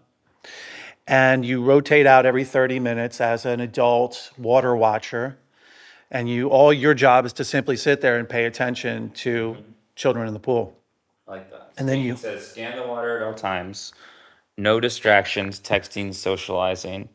and 1.08 1.46
you 1.46 1.64
rotate 1.64 2.06
out 2.06 2.26
every 2.26 2.44
30 2.44 2.82
minutes 2.82 3.22
as 3.22 3.46
an 3.46 3.62
adult 3.62 4.32
water 4.38 4.76
watcher, 4.76 5.38
and 6.12 6.28
you 6.28 6.50
all 6.50 6.74
your 6.74 6.94
job 6.94 7.26
is 7.26 7.32
to 7.32 7.46
simply 7.46 7.78
sit 7.78 8.02
there 8.02 8.20
and 8.20 8.28
pay 8.28 8.44
attention 8.44 9.12
to 9.12 9.56
children 9.96 10.28
in 10.28 10.34
the 10.34 10.42
pool. 10.42 10.78
Like 11.26 11.50
that. 11.50 11.72
And 11.78 11.88
then 11.88 12.00
you 12.00 12.12
it 12.12 12.20
says 12.20 12.46
scan 12.46 12.76
the 12.76 12.86
water 12.86 13.16
at 13.16 13.24
all 13.24 13.34
times. 13.34 13.94
No 14.58 14.82
distractions, 14.82 15.58
texting, 15.58 16.14
socializing, 16.14 17.08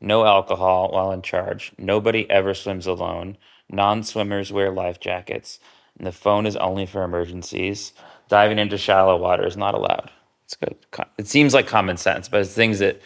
no 0.00 0.24
alcohol 0.24 0.92
while 0.92 1.10
in 1.10 1.22
charge, 1.22 1.72
nobody 1.78 2.30
ever 2.30 2.54
swims 2.54 2.86
alone, 2.86 3.38
non 3.68 4.04
swimmers 4.04 4.52
wear 4.52 4.70
life 4.70 5.00
jackets, 5.00 5.58
and 5.98 6.06
the 6.06 6.12
phone 6.12 6.46
is 6.46 6.56
only 6.56 6.86
for 6.86 7.02
emergencies. 7.02 7.92
Diving 8.28 8.58
into 8.58 8.76
shallow 8.76 9.16
water 9.16 9.46
is 9.46 9.56
not 9.56 9.74
allowed. 9.74 10.10
It's 10.44 10.56
good. 10.56 10.76
It 11.18 11.26
seems 11.28 11.54
like 11.54 11.66
common 11.66 11.96
sense, 11.96 12.28
but 12.28 12.40
it's 12.40 12.52
things 12.52 12.78
that 12.80 13.00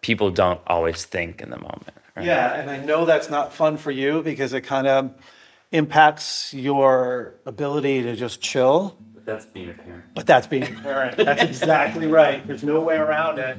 people 0.00 0.30
don't 0.30 0.60
always 0.66 1.04
think 1.04 1.40
in 1.40 1.50
the 1.50 1.56
moment. 1.56 1.90
Right? 2.16 2.26
Yeah, 2.26 2.54
and 2.54 2.70
I 2.70 2.78
know 2.78 3.04
that's 3.04 3.30
not 3.30 3.52
fun 3.52 3.76
for 3.76 3.90
you 3.90 4.22
because 4.22 4.52
it 4.52 4.62
kind 4.62 4.86
of 4.86 5.12
impacts 5.72 6.54
your 6.54 7.34
ability 7.46 8.02
to 8.02 8.14
just 8.14 8.40
chill 8.40 8.96
But 9.14 9.24
that's 9.24 9.46
being 9.46 9.70
a 9.70 9.74
parent. 9.74 10.04
But 10.14 10.26
that's 10.26 10.46
being 10.46 10.62
a 10.62 10.80
parent. 10.82 11.16
That's 11.24 11.42
exactly 11.42 12.06
right. 12.06 12.46
There's 12.46 12.62
no 12.62 12.80
way 12.80 12.96
around 12.96 13.38
it. 13.38 13.56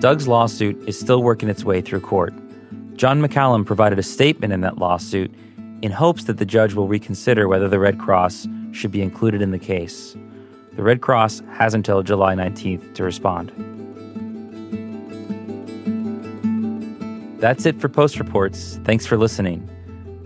Doug's 0.00 0.28
lawsuit 0.28 0.76
is 0.88 0.98
still 0.98 1.22
working 1.22 1.48
its 1.48 1.64
way 1.64 1.80
through 1.80 2.00
court. 2.00 2.34
John 2.94 3.20
McCallum 3.22 3.64
provided 3.64 3.98
a 3.98 4.02
statement 4.02 4.52
in 4.52 4.60
that 4.60 4.78
lawsuit 4.78 5.32
in 5.82 5.92
hopes 5.92 6.24
that 6.24 6.38
the 6.38 6.44
judge 6.44 6.74
will 6.74 6.88
reconsider 6.88 7.46
whether 7.46 7.68
the 7.68 7.78
Red 7.78 7.98
Cross 7.98 8.48
should 8.72 8.90
be 8.90 9.02
included 9.02 9.40
in 9.40 9.52
the 9.52 9.58
case. 9.58 10.16
The 10.74 10.82
Red 10.82 11.00
Cross 11.00 11.42
has 11.52 11.74
until 11.74 12.02
July 12.02 12.34
19th 12.34 12.94
to 12.94 13.04
respond. 13.04 13.52
That's 17.40 17.66
it 17.66 17.80
for 17.80 17.88
Post 17.88 18.18
Reports. 18.18 18.80
Thanks 18.84 19.06
for 19.06 19.16
listening. 19.16 19.68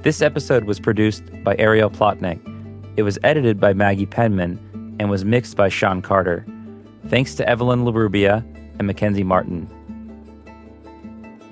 This 0.03 0.23
episode 0.23 0.65
was 0.65 0.81
produced 0.81 1.25
by 1.45 1.57
Ariel 1.59 1.91
Plotnick. 1.91 2.41
It 2.97 3.03
was 3.03 3.19
edited 3.23 3.61
by 3.61 3.75
Maggie 3.75 4.07
Penman 4.07 4.59
and 4.99 5.11
was 5.11 5.25
mixed 5.25 5.57
by 5.57 5.69
Sean 5.69 6.01
Carter. 6.01 6.47
Thanks 7.09 7.35
to 7.35 7.49
Evelyn 7.49 7.85
Larrubia 7.85 8.45
and 8.79 8.87
Mackenzie 8.87 9.25
Martin. 9.25 9.69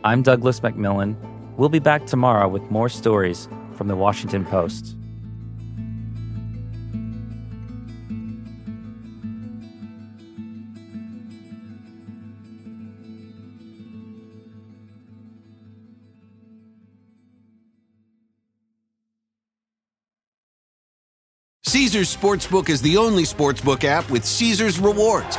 I'm 0.02 0.22
Douglas 0.22 0.60
MacMillan. 0.60 1.14
We'll 1.58 1.68
be 1.68 1.78
back 1.78 2.06
tomorrow 2.06 2.48
with 2.48 2.62
more 2.70 2.88
stories 2.88 3.48
from 3.80 3.88
the 3.88 3.96
Washington 3.96 4.44
Post. 4.44 4.94
Caesars 21.64 22.14
Sportsbook 22.14 22.68
is 22.68 22.82
the 22.82 22.98
only 22.98 23.22
sportsbook 23.22 23.84
app 23.84 24.10
with 24.10 24.26
Caesars 24.26 24.78
rewards. 24.78 25.38